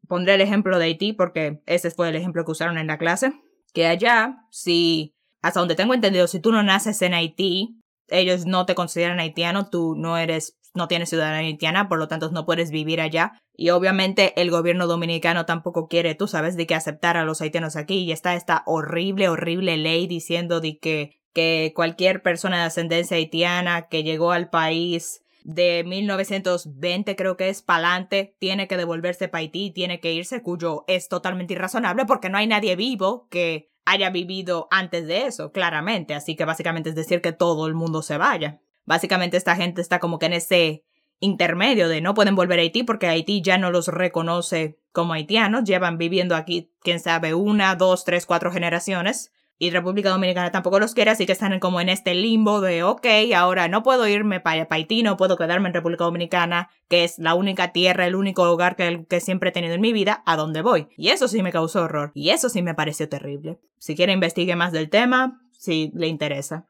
pondré 0.07 0.35
el 0.35 0.41
ejemplo 0.41 0.77
de 0.79 0.85
Haití 0.85 1.13
porque 1.13 1.61
ese 1.65 1.91
fue 1.91 2.09
el 2.09 2.15
ejemplo 2.15 2.45
que 2.45 2.51
usaron 2.51 2.77
en 2.77 2.87
la 2.87 2.97
clase, 2.97 3.33
que 3.73 3.85
allá, 3.85 4.37
si, 4.51 5.15
hasta 5.41 5.59
donde 5.59 5.75
tengo 5.75 5.93
entendido, 5.93 6.27
si 6.27 6.39
tú 6.39 6.51
no 6.51 6.63
naces 6.63 7.01
en 7.01 7.13
Haití, 7.13 7.79
ellos 8.11 8.45
no 8.45 8.65
te 8.65 8.75
consideran 8.75 9.19
haitiano, 9.19 9.69
tú 9.69 9.95
no 9.95 10.17
eres, 10.17 10.57
no 10.73 10.87
tienes 10.87 11.09
ciudadanía 11.09 11.47
haitiana, 11.47 11.89
por 11.89 11.99
lo 11.99 12.07
tanto 12.07 12.29
no 12.31 12.45
puedes 12.45 12.71
vivir 12.71 13.01
allá. 13.01 13.41
Y 13.53 13.69
obviamente 13.69 14.39
el 14.41 14.51
gobierno 14.51 14.87
dominicano 14.87 15.45
tampoco 15.45 15.87
quiere, 15.87 16.15
tú 16.15 16.27
sabes, 16.27 16.55
de 16.55 16.67
que 16.67 16.75
aceptar 16.75 17.17
a 17.17 17.25
los 17.25 17.41
haitianos 17.41 17.75
aquí. 17.75 17.99
Y 17.99 18.11
está 18.11 18.35
esta 18.35 18.63
horrible, 18.65 19.29
horrible 19.29 19.77
ley 19.77 20.07
diciendo 20.07 20.59
de 20.59 20.79
que, 20.79 21.18
que 21.33 21.73
cualquier 21.75 22.21
persona 22.21 22.57
de 22.57 22.63
ascendencia 22.63 23.17
haitiana 23.17 23.87
que 23.87 24.03
llegó 24.03 24.31
al 24.31 24.49
país 24.49 25.23
de 25.43 25.83
1920 25.85 27.15
creo 27.15 27.37
que 27.37 27.49
es 27.49 27.61
pa'lante, 27.61 28.35
tiene 28.39 28.67
que 28.67 28.77
devolverse 28.77 29.27
para 29.27 29.39
Haití, 29.39 29.71
tiene 29.71 29.99
que 29.99 30.13
irse, 30.13 30.41
cuyo 30.41 30.83
es 30.87 31.09
totalmente 31.09 31.53
irrazonable 31.53 32.05
porque 32.05 32.29
no 32.29 32.37
hay 32.37 32.47
nadie 32.47 32.75
vivo 32.75 33.27
que 33.29 33.71
haya 33.85 34.09
vivido 34.09 34.67
antes 34.69 35.07
de 35.07 35.25
eso, 35.25 35.51
claramente, 35.51 36.13
así 36.13 36.35
que 36.35 36.45
básicamente 36.45 36.89
es 36.89 36.95
decir 36.95 37.21
que 37.21 37.31
todo 37.31 37.67
el 37.67 37.73
mundo 37.73 38.01
se 38.03 38.17
vaya. 38.17 38.61
Básicamente 38.85 39.37
esta 39.37 39.55
gente 39.55 39.81
está 39.81 39.99
como 39.99 40.19
que 40.19 40.27
en 40.27 40.33
ese 40.33 40.83
intermedio 41.19 41.89
de 41.89 42.01
no 42.01 42.13
pueden 42.13 42.35
volver 42.35 42.59
a 42.59 42.61
Haití 42.61 42.83
porque 42.83 43.07
Haití 43.07 43.41
ya 43.41 43.57
no 43.57 43.71
los 43.71 43.87
reconoce 43.87 44.79
como 44.91 45.13
haitianos, 45.13 45.63
llevan 45.63 45.97
viviendo 45.97 46.35
aquí, 46.35 46.71
quién 46.81 46.99
sabe, 46.99 47.33
una, 47.33 47.75
dos, 47.75 48.03
tres, 48.05 48.25
cuatro 48.25 48.51
generaciones 48.51 49.31
y 49.61 49.71
República 49.71 50.09
Dominicana 50.09 50.51
tampoco 50.51 50.79
los 50.79 50.93
quiere, 50.93 51.11
así 51.11 51.25
que 51.25 51.33
están 51.33 51.59
como 51.59 51.81
en 51.81 51.89
este 51.89 52.15
limbo 52.15 52.61
de, 52.61 52.81
ok, 52.83 53.05
ahora 53.35 53.67
no 53.67 53.83
puedo 53.83 54.07
irme 54.07 54.39
para 54.39 54.65
Haití, 54.69 55.03
no 55.03 55.17
puedo 55.17 55.35
quedarme 55.35 55.67
en 55.67 55.73
República 55.73 56.05
Dominicana, 56.05 56.69
que 56.87 57.03
es 57.03 57.19
la 57.19 57.35
única 57.35 57.73
tierra, 57.73 58.07
el 58.07 58.15
único 58.15 58.45
lugar 58.45 58.77
que, 58.77 59.05
que 59.07 59.19
siempre 59.19 59.49
he 59.49 59.51
tenido 59.51 59.73
en 59.73 59.81
mi 59.81 59.91
vida, 59.91 60.23
¿a 60.25 60.37
dónde 60.37 60.61
voy? 60.61 60.87
Y 60.95 61.09
eso 61.09 61.27
sí 61.27 61.43
me 61.43 61.51
causó 61.51 61.83
horror, 61.83 62.11
y 62.15 62.29
eso 62.29 62.47
sí 62.47 62.61
me 62.61 62.73
pareció 62.73 63.09
terrible. 63.09 63.59
Si 63.77 63.97
quiere 63.97 64.13
investigue 64.13 64.55
más 64.55 64.71
del 64.71 64.89
tema, 64.89 65.41
si 65.51 65.91
le 65.93 66.07
interesa, 66.07 66.65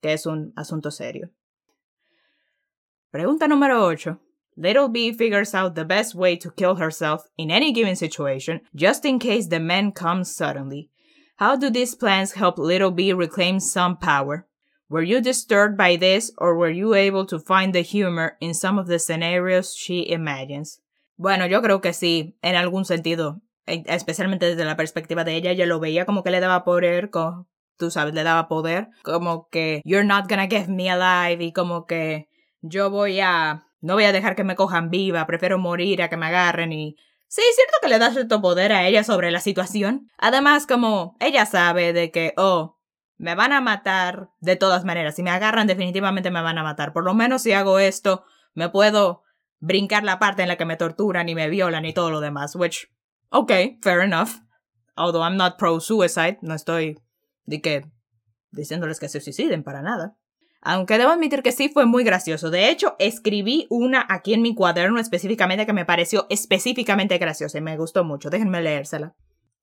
que 0.00 0.14
es 0.14 0.24
un 0.24 0.54
asunto 0.56 0.90
serio. 0.90 1.30
Pregunta 3.10 3.48
número 3.48 3.84
8. 3.84 4.18
Little 4.56 4.88
B 4.88 5.12
figures 5.12 5.54
out 5.54 5.74
the 5.74 5.84
best 5.84 6.14
way 6.14 6.38
to 6.38 6.50
kill 6.50 6.76
herself 6.76 7.24
in 7.36 7.50
any 7.50 7.72
given 7.72 7.96
situation, 7.96 8.62
just 8.74 9.04
in 9.04 9.18
case 9.18 9.48
the 9.48 9.60
man 9.60 9.92
comes 9.92 10.34
suddenly. 10.34 10.90
How 11.40 11.56
do 11.56 11.70
these 11.70 11.94
plans 11.94 12.32
help 12.32 12.58
Little 12.58 12.90
B 12.90 13.14
reclaim 13.14 13.60
some 13.60 13.96
power? 13.96 14.46
Were 14.90 15.02
you 15.02 15.22
disturbed 15.22 15.74
by 15.74 15.96
this 15.96 16.30
or 16.36 16.54
were 16.54 16.68
you 16.68 16.92
able 16.92 17.24
to 17.24 17.38
find 17.38 17.72
the 17.72 17.80
humor 17.80 18.36
in 18.42 18.52
some 18.52 18.78
of 18.78 18.88
the 18.88 18.98
scenarios 18.98 19.74
she 19.74 20.04
imagines? 20.12 20.82
Bueno, 21.16 21.46
yo 21.46 21.62
creo 21.62 21.80
que 21.80 21.94
sí, 21.94 22.36
en 22.42 22.56
algún 22.56 22.84
sentido, 22.84 23.40
e, 23.66 23.82
especialmente 23.86 24.44
desde 24.44 24.66
la 24.66 24.76
perspectiva 24.76 25.24
de 25.24 25.36
ella, 25.36 25.54
yo 25.54 25.64
lo 25.64 25.80
veía 25.80 26.04
como 26.04 26.22
que 26.22 26.30
le 26.30 26.40
daba 26.40 26.62
poder, 26.62 27.08
como, 27.08 27.46
tú 27.78 27.90
sabes, 27.90 28.12
le 28.12 28.22
daba 28.22 28.46
poder, 28.46 28.88
como 29.02 29.48
que 29.48 29.80
you're 29.86 30.06
not 30.06 30.28
gonna 30.28 30.46
get 30.46 30.68
me 30.68 30.90
alive 30.90 31.42
y 31.42 31.52
como 31.52 31.86
que 31.86 32.28
yo 32.60 32.90
voy 32.90 33.20
a, 33.20 33.64
no 33.80 33.94
voy 33.94 34.04
a 34.04 34.12
dejar 34.12 34.36
que 34.36 34.44
me 34.44 34.56
cojan 34.56 34.90
viva, 34.90 35.26
prefiero 35.26 35.58
morir 35.58 36.02
a 36.02 36.10
que 36.10 36.18
me 36.18 36.26
agarren 36.26 36.74
y 36.74 36.96
Sí, 37.30 37.42
es 37.48 37.54
cierto 37.54 37.74
que 37.80 37.88
le 37.88 38.00
da 38.00 38.10
cierto 38.10 38.42
poder 38.42 38.72
a 38.72 38.88
ella 38.88 39.04
sobre 39.04 39.30
la 39.30 39.38
situación. 39.38 40.10
Además, 40.18 40.66
como 40.66 41.16
ella 41.20 41.46
sabe 41.46 41.92
de 41.92 42.10
que, 42.10 42.34
oh, 42.36 42.80
me 43.18 43.36
van 43.36 43.52
a 43.52 43.60
matar 43.60 44.30
de 44.40 44.56
todas 44.56 44.84
maneras. 44.84 45.14
Si 45.14 45.22
me 45.22 45.30
agarran, 45.30 45.68
definitivamente 45.68 46.32
me 46.32 46.42
van 46.42 46.58
a 46.58 46.64
matar. 46.64 46.92
Por 46.92 47.04
lo 47.04 47.14
menos 47.14 47.42
si 47.42 47.52
hago 47.52 47.78
esto, 47.78 48.24
me 48.54 48.68
puedo 48.68 49.22
brincar 49.60 50.02
la 50.02 50.18
parte 50.18 50.42
en 50.42 50.48
la 50.48 50.56
que 50.56 50.64
me 50.64 50.76
torturan 50.76 51.28
y 51.28 51.36
me 51.36 51.48
violan 51.48 51.84
y 51.84 51.92
todo 51.92 52.10
lo 52.10 52.18
demás. 52.18 52.56
Which, 52.56 52.90
okay, 53.28 53.78
fair 53.80 54.00
enough. 54.00 54.40
Although 54.96 55.22
I'm 55.22 55.36
not 55.36 55.56
pro 55.56 55.78
suicide, 55.78 56.38
no 56.42 56.56
estoy 56.56 56.98
de 57.44 57.60
que 57.60 57.86
diciéndoles 58.50 58.98
que 58.98 59.08
se 59.08 59.20
suiciden 59.20 59.62
para 59.62 59.82
nada. 59.82 60.16
Aunque 60.62 60.98
debo 60.98 61.10
admitir 61.10 61.42
que 61.42 61.52
sí 61.52 61.70
fue 61.70 61.86
muy 61.86 62.04
gracioso. 62.04 62.50
De 62.50 62.68
hecho, 62.68 62.96
escribí 62.98 63.66
una 63.70 64.06
aquí 64.08 64.34
en 64.34 64.42
mi 64.42 64.54
cuaderno 64.54 65.00
específicamente 65.00 65.64
que 65.64 65.72
me 65.72 65.86
pareció 65.86 66.26
específicamente 66.28 67.16
graciosa 67.18 67.58
y 67.58 67.62
me 67.62 67.78
gustó 67.78 68.04
mucho. 68.04 68.28
Déjenme 68.28 68.60
leérsela. 68.60 69.14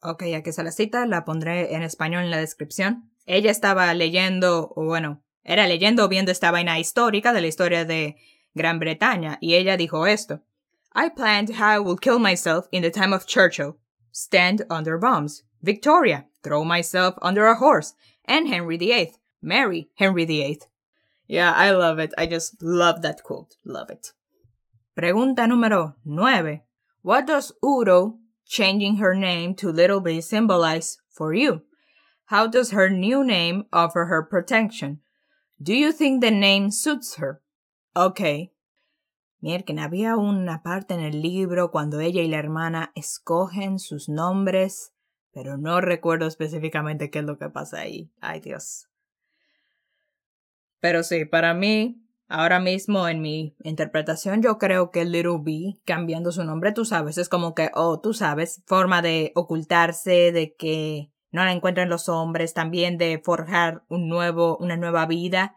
Ok, 0.01 0.23
aquí 0.35 0.49
está 0.49 0.63
la 0.63 0.71
cita, 0.71 1.05
la 1.05 1.25
pondré 1.25 1.75
en 1.75 1.83
español 1.83 2.23
en 2.23 2.31
la 2.31 2.37
descripción. 2.37 3.11
Ella 3.25 3.51
estaba 3.51 3.93
leyendo, 3.93 4.73
o 4.75 4.85
bueno, 4.85 5.23
era 5.43 5.67
leyendo 5.67 6.05
o 6.05 6.07
viendo 6.07 6.31
esta 6.31 6.51
vaina 6.51 6.79
histórica 6.79 7.33
de 7.33 7.41
la 7.41 7.47
historia 7.47 7.85
de 7.85 8.15
Gran 8.53 8.79
Bretaña, 8.79 9.37
y 9.41 9.55
ella 9.55 9.77
dijo 9.77 10.07
esto. 10.07 10.41
I 10.95 11.09
planned 11.09 11.59
how 11.59 11.75
I 11.75 11.79
would 11.79 12.01
kill 12.01 12.19
myself 12.19 12.67
in 12.71 12.81
the 12.81 12.89
time 12.89 13.13
of 13.13 13.27
Churchill. 13.27 13.77
Stand 14.11 14.65
under 14.69 14.97
bombs. 14.97 15.43
Victoria. 15.61 16.27
Throw 16.41 16.63
myself 16.63 17.15
under 17.21 17.45
a 17.45 17.55
horse. 17.55 17.93
And 18.25 18.47
Henry 18.47 18.77
VIII. 18.77 19.13
Marry 19.41 19.89
Henry 19.95 20.25
VIII. 20.25 20.61
Yeah, 21.27 21.51
I 21.51 21.71
love 21.71 21.99
it. 21.99 22.13
I 22.17 22.25
just 22.25 22.61
love 22.61 23.01
that 23.01 23.23
quote. 23.23 23.55
Love 23.65 23.89
it. 23.89 24.13
Pregunta 24.95 25.45
número 25.47 25.95
9. 26.05 26.61
What 27.01 27.27
does 27.27 27.53
Uro 27.63 28.17
changing 28.45 28.97
her 28.97 29.13
name 29.13 29.53
to 29.55 29.71
Little 29.71 29.99
B 29.99 30.21
symbolize 30.21 30.97
for 31.09 31.33
you? 31.33 31.61
How 32.25 32.47
does 32.47 32.71
her 32.71 32.89
new 32.89 33.23
name 33.23 33.65
offer 33.71 34.05
her 34.05 34.23
protection? 34.23 34.99
Do 35.61 35.73
you 35.73 35.91
think 35.91 36.21
the 36.21 36.31
name 36.31 36.71
suits 36.71 37.15
her? 37.15 37.41
Ok. 37.95 38.51
Miren, 39.41 39.79
había 39.79 40.17
una 40.17 40.61
parte 40.63 40.93
en 40.93 41.01
el 41.01 41.21
libro 41.21 41.71
cuando 41.71 41.99
ella 41.99 42.21
y 42.21 42.27
la 42.27 42.37
hermana 42.37 42.91
escogen 42.95 43.79
sus 43.79 44.09
nombres, 44.09 44.91
pero 45.33 45.57
no 45.57 45.79
recuerdo 45.79 46.25
específicamente 46.25 47.09
qué 47.11 47.19
es 47.19 47.25
lo 47.25 47.37
que 47.37 47.49
pasa 47.49 47.81
ahí. 47.81 48.11
Ay 48.19 48.39
Dios. 48.39 48.87
Pero 50.79 51.03
sí, 51.03 51.25
para 51.25 51.53
mí, 51.53 52.03
ahora 52.27 52.59
mismo 52.59 53.07
en 53.07 53.21
mi 53.21 53.55
interpretación, 53.63 54.41
yo 54.41 54.57
creo 54.57 54.91
que 54.91 55.05
Little 55.05 55.39
B, 55.41 55.79
cambiando 55.85 56.31
su 56.31 56.43
nombre, 56.43 56.71
tú 56.71 56.85
sabes, 56.85 57.17
es 57.17 57.29
como 57.29 57.55
que, 57.55 57.71
oh, 57.73 57.99
tú 57.99 58.13
sabes, 58.13 58.63
forma 58.65 59.01
de 59.01 59.31
ocultarse, 59.35 60.31
de 60.31 60.55
que 60.55 61.11
no 61.31 61.43
la 61.43 61.51
encuentren 61.51 61.89
los 61.89 62.09
hombres, 62.09 62.53
también 62.53 62.97
de 62.97 63.19
forjar 63.23 63.83
un 63.89 64.07
nuevo, 64.07 64.57
una 64.57 64.77
nueva 64.77 65.05
vida 65.05 65.55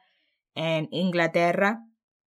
en 0.54 0.88
Inglaterra 0.90 1.84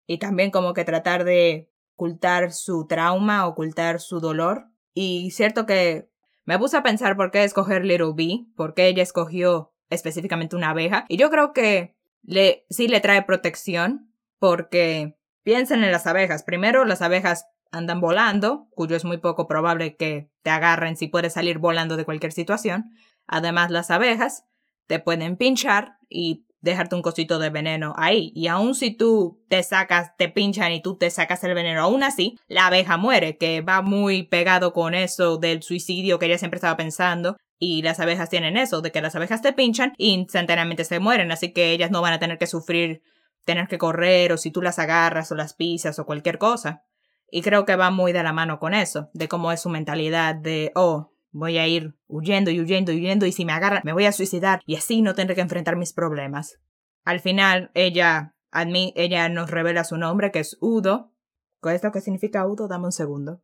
y 0.08 0.18
también 0.18 0.52
como 0.52 0.74
que 0.74 0.86
tratar 0.86 1.24
de 1.24 1.70
ocultar 1.96 2.52
su 2.52 2.88
trauma, 2.88 3.48
ocultar 3.48 4.00
su 4.00 4.20
dolor. 4.20 4.68
Y 4.94 5.32
cierto 5.32 5.66
que 5.66 6.10
me 6.46 6.58
puse 6.60 6.78
a 6.78 6.84
pensar 6.84 7.16
por 7.16 7.32
qué 7.32 7.44
escoger 7.44 7.86
Little 7.86 8.14
B, 8.16 8.46
por 8.56 8.74
qué 8.74 8.88
ella 8.88 9.04
escogió 9.04 9.74
específicamente 9.90 10.56
una 10.56 10.72
abeja. 10.72 11.06
Y 11.08 11.18
yo 11.18 11.30
creo 11.30 11.54
que 11.54 11.96
le, 12.24 12.66
sí 12.70 12.88
le 12.88 13.02
trae 13.02 13.22
protección, 13.24 14.14
porque 14.40 15.18
piensen 15.44 15.84
en 15.84 15.92
las 15.92 16.08
abejas. 16.08 16.44
Primero, 16.44 16.86
las 16.86 17.02
abejas 17.02 17.46
andan 17.72 18.02
volando, 18.02 18.68
cuyo 18.72 18.96
es 18.96 19.06
muy 19.06 19.18
poco 19.18 19.48
probable 19.48 19.96
que 19.96 20.30
te 20.42 20.50
agarren 20.50 20.96
si 20.96 21.08
puedes 21.08 21.34
salir 21.34 21.60
volando 21.60 21.98
de 21.98 22.06
cualquier 22.06 22.32
situación. 22.32 22.92
Además, 23.28 23.72
las 23.72 23.90
abejas 23.92 24.46
te 24.88 25.00
pueden 25.00 25.38
pinchar 25.38 25.98
y 26.10 26.46
dejarte 26.64 26.96
un 26.96 27.02
cosito 27.02 27.40
de 27.40 27.50
veneno 27.50 27.94
ahí. 27.98 28.32
Y 28.36 28.48
aun 28.48 28.74
si 28.74 28.92
tú 28.92 29.44
te 29.50 29.62
sacas, 29.64 30.16
te 30.18 30.30
pinchan 30.30 30.72
y 30.72 30.82
tú 30.82 30.98
te 30.98 31.10
sacas 31.10 31.44
el 31.44 31.54
veneno, 31.54 31.82
aún 31.82 32.04
así, 32.04 32.40
la 32.48 32.68
abeja 32.68 32.98
muere, 32.98 33.38
que 33.38 33.62
va 33.62 33.82
muy 33.82 34.24
pegado 34.24 34.72
con 34.72 34.94
eso 34.94 35.38
del 35.38 35.62
suicidio 35.62 36.20
que 36.20 36.28
ella 36.28 36.38
siempre 36.38 36.58
estaba 36.58 36.78
pensando. 36.78 37.38
Y 37.66 37.82
las 37.82 38.02
abejas 38.02 38.30
tienen 38.30 38.58
eso, 38.58 38.82
de 38.82 38.92
que 38.92 39.02
las 39.02 39.16
abejas 39.16 39.42
te 39.42 39.54
pinchan 39.54 39.94
y 39.98 40.12
instantáneamente 40.14 40.84
se 40.84 41.00
mueren, 41.00 41.32
así 41.32 41.54
que 41.54 41.72
ellas 41.72 41.92
no 41.92 42.02
van 42.02 42.12
a 42.12 42.20
tener 42.20 42.38
que 42.38 42.46
sufrir, 42.46 43.04
tener 43.46 43.70
que 43.70 43.78
correr, 43.78 44.34
o 44.34 44.38
si 44.38 44.52
tú 44.52 44.62
las 44.62 44.80
agarras 44.80 45.32
o 45.32 45.36
las 45.36 45.54
pisas 45.54 45.98
o 45.98 46.06
cualquier 46.06 46.38
cosa. 46.38 46.84
Y 47.32 47.42
creo 47.42 47.66
que 47.66 47.78
va 47.78 47.90
muy 47.90 48.12
de 48.12 48.22
la 48.22 48.34
mano 48.34 48.60
con 48.60 48.74
eso, 48.74 49.10
de 49.14 49.30
cómo 49.30 49.54
es 49.54 49.62
su 49.62 49.70
mentalidad 49.70 50.36
de, 50.36 50.74
oh, 50.76 51.14
Voy 51.36 51.58
a 51.58 51.68
ir 51.68 51.98
huyendo 52.08 52.52
y 52.52 52.62
huyendo 52.62 52.92
y 52.92 52.98
huyendo 52.98 53.26
y 53.26 53.32
si 53.32 53.44
me 53.44 53.54
agarran 53.54 53.82
me 53.84 53.92
voy 53.92 54.06
a 54.06 54.12
suicidar 54.12 54.62
y 54.68 54.76
así 54.76 55.02
no 55.02 55.16
tendré 55.16 55.34
que 55.34 55.42
enfrentar 55.42 55.76
mis 55.76 55.92
problemas. 55.92 56.60
Al 57.06 57.22
final 57.22 57.72
ella, 57.74 58.36
mí 58.68 58.94
ella 58.96 59.28
nos 59.30 59.50
revela 59.50 59.84
su 59.84 59.98
nombre 59.98 60.32
que 60.32 60.40
es 60.40 60.58
Udo. 60.62 61.12
¿Cuál 61.60 61.76
es 61.76 61.84
lo 61.84 61.92
que 61.92 62.02
significa 62.02 62.46
Udo? 62.46 62.68
Dame 62.68 62.86
un 62.86 62.92
segundo. 62.92 63.42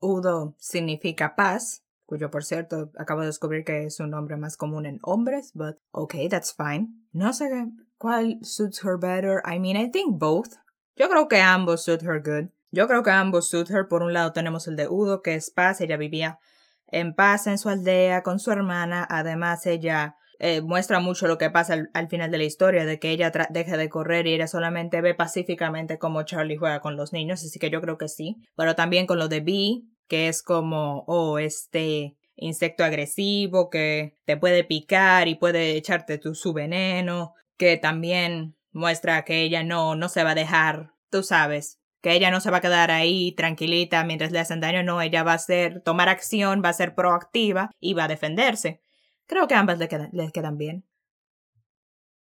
Udo 0.00 0.56
significa 0.58 1.36
paz, 1.36 1.83
cuyo 2.06 2.30
por 2.30 2.44
cierto 2.44 2.90
acabo 2.98 3.20
de 3.20 3.28
descubrir 3.28 3.64
que 3.64 3.84
es 3.84 4.00
un 4.00 4.10
nombre 4.10 4.36
más 4.36 4.56
común 4.56 4.86
en 4.86 4.98
hombres, 5.02 5.52
but 5.54 5.76
okay, 5.92 6.28
that's 6.28 6.54
fine. 6.54 6.88
No 7.12 7.32
sé 7.32 7.48
cuál 7.98 8.38
suits 8.42 8.84
her 8.84 8.98
better. 8.98 9.42
I 9.44 9.58
mean, 9.58 9.76
I 9.76 9.90
think 9.90 10.18
both. 10.18 10.56
Yo 10.96 11.08
creo 11.08 11.28
que 11.28 11.40
ambos 11.40 11.84
suit 11.84 12.02
her 12.02 12.22
good. 12.22 12.50
Yo 12.70 12.86
creo 12.86 13.02
que 13.02 13.10
ambos 13.10 13.48
suit 13.48 13.70
her. 13.70 13.88
Por 13.88 14.02
un 14.02 14.12
lado 14.12 14.32
tenemos 14.32 14.68
el 14.68 14.76
de 14.76 14.88
Udo, 14.88 15.22
que 15.22 15.34
es 15.34 15.50
paz. 15.50 15.80
Ella 15.80 15.96
vivía 15.96 16.38
en 16.86 17.14
paz 17.14 17.46
en 17.46 17.58
su 17.58 17.68
aldea 17.68 18.22
con 18.22 18.38
su 18.38 18.50
hermana. 18.50 19.06
Además, 19.08 19.66
ella 19.66 20.16
eh, 20.38 20.60
muestra 20.60 21.00
mucho 21.00 21.26
lo 21.26 21.38
que 21.38 21.50
pasa 21.50 21.86
al, 21.94 22.08
final 22.08 22.30
de 22.30 22.38
la 22.38 22.44
historia, 22.44 22.84
de 22.84 22.98
que 22.98 23.10
ella 23.10 23.32
deja 23.50 23.76
de 23.76 23.88
correr 23.88 24.26
y 24.26 24.34
ella 24.34 24.46
solamente 24.46 25.00
ve 25.00 25.14
pacíficamente 25.14 25.98
cómo 25.98 26.22
Charlie 26.24 26.56
juega 26.56 26.80
con 26.80 26.96
los 26.96 27.12
niños. 27.12 27.44
Así 27.44 27.58
que 27.58 27.70
yo 27.70 27.80
creo 27.80 27.96
que 27.96 28.08
sí. 28.08 28.42
Pero 28.56 28.74
también 28.74 29.06
con 29.06 29.18
lo 29.18 29.28
de 29.28 29.40
Bee, 29.40 29.84
que 30.08 30.28
es 30.28 30.42
como, 30.42 31.04
oh, 31.06 31.38
este 31.38 32.16
insecto 32.36 32.84
agresivo 32.84 33.70
que 33.70 34.16
te 34.24 34.36
puede 34.36 34.64
picar 34.64 35.28
y 35.28 35.36
puede 35.36 35.76
echarte 35.76 36.18
tu, 36.18 36.34
su 36.34 36.52
veneno, 36.52 37.34
que 37.56 37.76
también 37.76 38.56
muestra 38.72 39.24
que 39.24 39.42
ella 39.42 39.62
no, 39.62 39.94
no 39.94 40.08
se 40.08 40.24
va 40.24 40.30
a 40.30 40.34
dejar, 40.34 40.92
tú 41.10 41.22
sabes, 41.22 41.78
que 42.00 42.12
ella 42.12 42.30
no 42.30 42.40
se 42.40 42.50
va 42.50 42.58
a 42.58 42.60
quedar 42.60 42.90
ahí 42.90 43.32
tranquilita 43.32 44.04
mientras 44.04 44.30
le 44.30 44.40
hacen 44.40 44.60
daño, 44.60 44.82
no, 44.82 45.00
ella 45.00 45.22
va 45.22 45.32
a 45.32 45.38
ser, 45.38 45.80
tomar 45.80 46.08
acción, 46.08 46.60
va 46.62 46.68
a 46.68 46.74
ser 46.74 46.94
proactiva 46.94 47.70
y 47.80 47.94
va 47.94 48.04
a 48.04 48.08
defenderse. 48.08 48.82
Creo 49.26 49.48
que 49.48 49.54
ambas 49.54 49.78
le 49.78 49.88
quedan, 49.88 50.10
le 50.12 50.30
quedan 50.30 50.58
bien. 50.58 50.84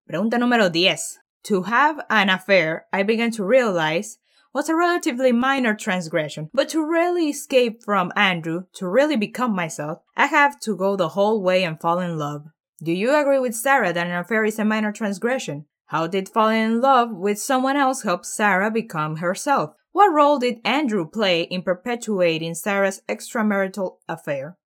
Pregunta 0.05 0.37
número 0.37 0.69
10. 0.69 1.21
To 1.49 1.63
have 1.63 2.05
an 2.07 2.29
affair, 2.29 2.85
I 2.93 3.03
began 3.03 3.31
to 3.31 3.45
realize, 3.45 4.19
was 4.53 4.69
a 4.69 4.75
relatively 4.75 5.31
minor 5.31 5.73
transgression, 5.73 6.49
but 6.53 6.69
to 6.69 6.85
really 6.85 7.29
escape 7.29 7.83
from 7.83 8.11
Andrew, 8.15 8.65
to 8.73 8.87
really 8.87 9.17
become 9.17 9.55
myself, 9.55 9.99
I 10.15 10.27
have 10.27 10.59
to 10.61 10.75
go 10.75 10.95
the 10.95 11.09
whole 11.09 11.41
way 11.41 11.63
and 11.63 11.79
fall 11.79 11.99
in 11.99 12.17
love. 12.17 12.45
Do 12.83 12.91
you 12.91 13.15
agree 13.15 13.39
with 13.39 13.55
Sarah 13.55 13.93
that 13.93 14.07
an 14.07 14.13
affair 14.13 14.45
is 14.45 14.59
a 14.59 14.65
minor 14.65 14.91
transgression? 14.91 15.65
How 15.87 16.07
did 16.07 16.29
falling 16.29 16.61
in 16.61 16.81
love 16.81 17.11
with 17.11 17.39
someone 17.39 17.77
else 17.77 18.03
help 18.03 18.25
Sarah 18.25 18.71
become 18.71 19.17
herself? 19.17 19.75
What 19.91 20.11
role 20.11 20.39
did 20.39 20.59
Andrew 20.65 21.07
play 21.07 21.43
in 21.43 21.61
perpetuating 21.61 22.55
Sarah's 22.55 23.01
extramarital 23.07 23.97
affair? 24.09 24.57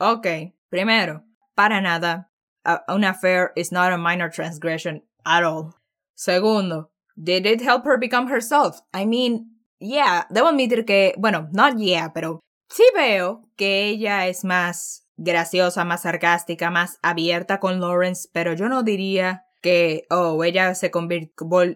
Ok, 0.00 0.54
primero, 0.70 1.22
para 1.56 1.80
nada. 1.80 2.26
A, 2.64 2.80
an 2.88 3.04
affair 3.04 3.52
is 3.56 3.70
not 3.70 3.92
a 3.92 3.98
minor 3.98 4.28
transgression 4.28 5.02
at 5.24 5.44
all. 5.44 5.76
Segundo, 6.16 6.90
did 7.16 7.46
it 7.46 7.60
help 7.60 7.84
her 7.84 7.98
become 7.98 8.28
herself? 8.28 8.80
I 8.92 9.06
mean, 9.06 9.56
yeah, 9.80 10.24
debo 10.30 10.48
admitir 10.48 10.84
que, 10.86 11.14
bueno, 11.18 11.48
not 11.52 11.78
yeah, 11.78 12.12
pero 12.12 12.40
sí 12.70 12.84
veo 12.94 13.48
que 13.56 13.88
ella 13.88 14.26
es 14.26 14.44
más 14.44 15.06
graciosa, 15.16 15.84
más 15.84 16.02
sarcástica, 16.02 16.70
más 16.70 16.98
abierta 17.02 17.58
con 17.58 17.80
Lawrence, 17.80 18.28
pero 18.32 18.54
yo 18.54 18.68
no 18.68 18.82
diría 18.82 19.44
que, 19.62 20.06
oh, 20.10 20.42
ella 20.44 20.74
se 20.74 20.90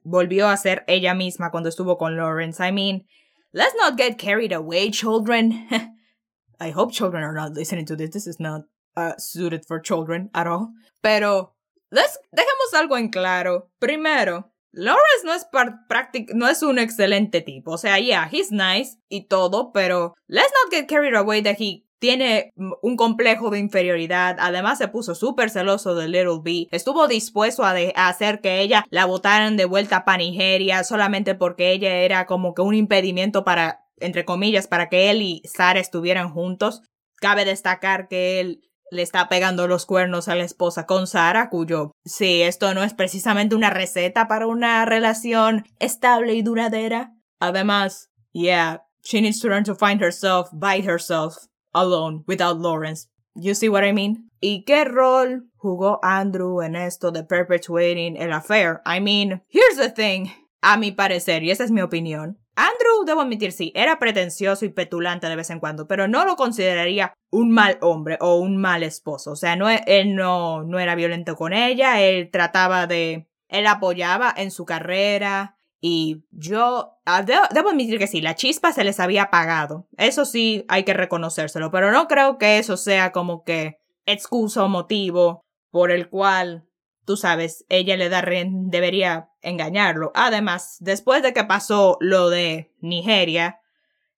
volvió 0.04 0.48
a 0.48 0.56
ser 0.56 0.84
ella 0.86 1.14
misma 1.14 1.50
cuando 1.50 1.68
estuvo 1.68 1.96
con 1.96 2.16
Lawrence. 2.16 2.60
I 2.60 2.72
mean, 2.72 3.06
let's 3.52 3.74
not 3.76 3.96
get 3.96 4.18
carried 4.18 4.52
away, 4.52 4.90
children. 4.90 5.66
I 6.60 6.70
hope 6.70 6.92
children 6.92 7.24
are 7.24 7.32
not 7.32 7.54
listening 7.54 7.86
to 7.86 7.96
this. 7.96 8.10
This 8.10 8.26
is 8.26 8.38
not 8.38 8.66
uh, 8.96 9.14
suited 9.16 9.64
for 9.66 9.80
children 9.80 10.30
at 10.34 10.46
all. 10.46 10.74
Pero, 11.02 11.54
let's, 11.90 12.18
dejemos 12.32 12.74
algo 12.74 12.98
en 12.98 13.08
claro. 13.08 13.70
Primero, 13.80 14.50
Lawrence 14.72 15.24
no 15.24 15.34
es 15.34 15.46
no 16.34 16.48
es 16.48 16.62
un 16.62 16.78
excelente 16.78 17.40
tipo. 17.40 17.72
O 17.72 17.78
sea, 17.78 17.98
yeah, 17.98 18.28
he's 18.30 18.52
nice 18.52 18.98
y 19.08 19.26
todo, 19.26 19.72
pero 19.72 20.14
let's 20.26 20.52
not 20.62 20.72
get 20.72 20.86
carried 20.86 21.14
away 21.14 21.42
that 21.42 21.56
he 21.58 21.84
tiene 22.00 22.50
un 22.82 22.96
complejo 22.96 23.50
de 23.50 23.58
inferioridad, 23.58 24.36
además 24.40 24.78
se 24.78 24.88
puso 24.88 25.14
súper 25.14 25.50
celoso 25.50 25.94
de 25.94 26.08
Little 26.08 26.40
B, 26.42 26.66
estuvo 26.72 27.06
dispuesto 27.06 27.62
a, 27.62 27.74
hacer 27.94 28.40
que 28.40 28.60
ella 28.60 28.84
la 28.90 29.04
botaran 29.04 29.56
de 29.56 29.66
vuelta 29.66 30.04
para 30.04 30.18
Nigeria 30.18 30.82
solamente 30.82 31.34
porque 31.34 31.72
ella 31.72 31.98
era 31.98 32.26
como 32.26 32.54
que 32.54 32.62
un 32.62 32.74
impedimento 32.74 33.44
para, 33.44 33.84
entre 33.98 34.24
comillas, 34.24 34.66
para 34.66 34.88
que 34.88 35.10
él 35.10 35.20
y 35.20 35.42
Sara 35.44 35.78
estuvieran 35.78 36.30
juntos. 36.32 36.82
Cabe 37.16 37.44
destacar 37.44 38.08
que 38.08 38.40
él 38.40 38.62
le 38.90 39.02
está 39.02 39.28
pegando 39.28 39.66
los 39.68 39.86
cuernos 39.86 40.28
a 40.28 40.34
la 40.34 40.44
esposa 40.44 40.86
con 40.86 41.06
Sara, 41.06 41.48
cuyo, 41.48 41.92
sí, 42.04 42.42
esto 42.42 42.74
no 42.74 42.82
es 42.82 42.94
precisamente 42.94 43.54
una 43.54 43.70
receta 43.70 44.28
para 44.28 44.46
una 44.46 44.84
relación 44.84 45.64
estable 45.78 46.34
y 46.34 46.42
duradera. 46.42 47.12
Además, 47.38 48.10
yeah, 48.32 48.82
she 49.02 49.20
needs 49.20 49.40
to 49.40 49.48
learn 49.48 49.64
to 49.64 49.74
find 49.74 50.02
herself 50.02 50.48
by 50.52 50.80
herself 50.80 51.34
alone 51.72 52.24
without 52.26 52.58
Lawrence. 52.58 53.08
You 53.34 53.54
see 53.54 53.68
what 53.68 53.84
I 53.84 53.92
mean? 53.92 54.30
¿Y 54.40 54.64
qué 54.64 54.84
rol 54.84 55.50
jugó 55.56 56.00
Andrew 56.02 56.62
en 56.62 56.74
esto 56.74 57.10
de 57.10 57.24
perpetuating 57.24 58.16
el 58.16 58.32
affair? 58.32 58.80
I 58.86 59.00
mean, 59.00 59.42
here's 59.48 59.76
the 59.76 59.90
thing. 59.90 60.30
A 60.62 60.76
mi 60.76 60.92
parecer, 60.92 61.42
y 61.42 61.50
esa 61.50 61.64
es 61.64 61.70
mi 61.70 61.80
opinión, 61.80 62.38
Andrew, 62.60 63.04
debo 63.06 63.22
admitir, 63.22 63.52
sí, 63.52 63.72
era 63.74 63.98
pretencioso 63.98 64.64
y 64.64 64.68
petulante 64.68 65.28
de 65.28 65.36
vez 65.36 65.50
en 65.50 65.60
cuando, 65.60 65.86
pero 65.86 66.08
no 66.08 66.24
lo 66.24 66.36
consideraría 66.36 67.14
un 67.30 67.50
mal 67.50 67.78
hombre 67.80 68.18
o 68.20 68.36
un 68.36 68.56
mal 68.56 68.82
esposo. 68.82 69.32
O 69.32 69.36
sea, 69.36 69.56
no, 69.56 69.68
él 69.68 70.14
no, 70.14 70.62
no 70.64 70.78
era 70.78 70.94
violento 70.94 71.36
con 71.36 71.52
ella, 71.52 72.00
él 72.00 72.30
trataba 72.30 72.86
de... 72.86 73.28
Él 73.48 73.66
apoyaba 73.66 74.32
en 74.36 74.52
su 74.52 74.64
carrera, 74.64 75.56
y 75.80 76.24
yo 76.30 76.98
ah, 77.06 77.22
debo, 77.22 77.70
admitir 77.70 77.98
que 77.98 78.06
sí, 78.06 78.20
la 78.20 78.34
chispa 78.34 78.72
se 78.72 78.84
les 78.84 79.00
había 79.00 79.24
apagado. 79.24 79.88
Eso 79.96 80.24
sí 80.24 80.64
hay 80.68 80.84
que 80.84 80.92
reconocérselo, 80.92 81.70
pero 81.70 81.90
no 81.90 82.06
creo 82.06 82.36
que 82.38 82.58
eso 82.58 82.76
sea 82.76 83.12
como 83.12 83.44
que 83.44 83.78
excusa 84.04 84.64
o 84.64 84.68
motivo 84.68 85.42
por 85.70 85.90
el 85.90 86.08
cual, 86.08 86.66
tú 87.10 87.16
sabes, 87.16 87.64
ella 87.68 87.96
le 87.96 88.08
da 88.08 88.22
debería 88.22 89.30
engañarlo. 89.42 90.12
Además, 90.14 90.76
después 90.78 91.24
de 91.24 91.32
que 91.32 91.42
pasó 91.42 91.96
lo 91.98 92.30
de 92.30 92.72
Nigeria, 92.78 93.58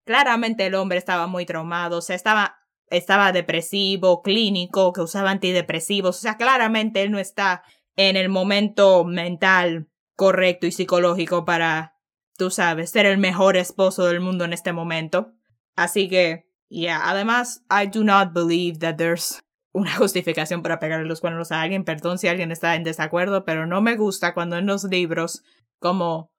claramente 0.04 0.66
el 0.66 0.74
hombre 0.74 0.98
estaba 0.98 1.26
muy 1.26 1.46
traumado, 1.46 1.96
o 1.96 2.02
sea, 2.02 2.14
estaba, 2.14 2.58
estaba 2.90 3.32
depresivo, 3.32 4.20
clínico, 4.20 4.92
que 4.92 5.00
usaba 5.00 5.30
antidepresivos, 5.30 6.18
o 6.18 6.20
sea, 6.20 6.36
claramente 6.36 7.00
él 7.00 7.10
no 7.12 7.18
está 7.18 7.62
en 7.96 8.16
el 8.16 8.28
momento 8.28 9.04
mental 9.04 9.88
correcto 10.14 10.66
y 10.66 10.72
psicológico 10.72 11.46
para, 11.46 11.96
tú 12.36 12.50
sabes, 12.50 12.90
ser 12.90 13.06
el 13.06 13.16
mejor 13.16 13.56
esposo 13.56 14.04
del 14.04 14.20
mundo 14.20 14.44
en 14.44 14.52
este 14.52 14.74
momento. 14.74 15.32
Así 15.76 16.10
que, 16.10 16.46
yeah, 16.68 17.08
además, 17.08 17.64
I 17.70 17.86
do 17.86 18.04
not 18.04 18.34
believe 18.34 18.80
that 18.80 18.96
there's 18.96 19.42
una 19.72 19.94
justificación 19.96 20.62
para 20.62 20.78
pegarle 20.78 21.06
los 21.06 21.20
cuernos 21.20 21.52
a 21.52 21.62
alguien. 21.62 21.84
Perdón 21.84 22.18
si 22.18 22.28
alguien 22.28 22.52
está 22.52 22.74
en 22.76 22.84
desacuerdo, 22.84 23.44
pero 23.44 23.66
no 23.66 23.80
me 23.80 23.96
gusta 23.96 24.34
cuando 24.34 24.56
en 24.56 24.66
los 24.66 24.84
libros, 24.84 25.42
como 25.78 26.30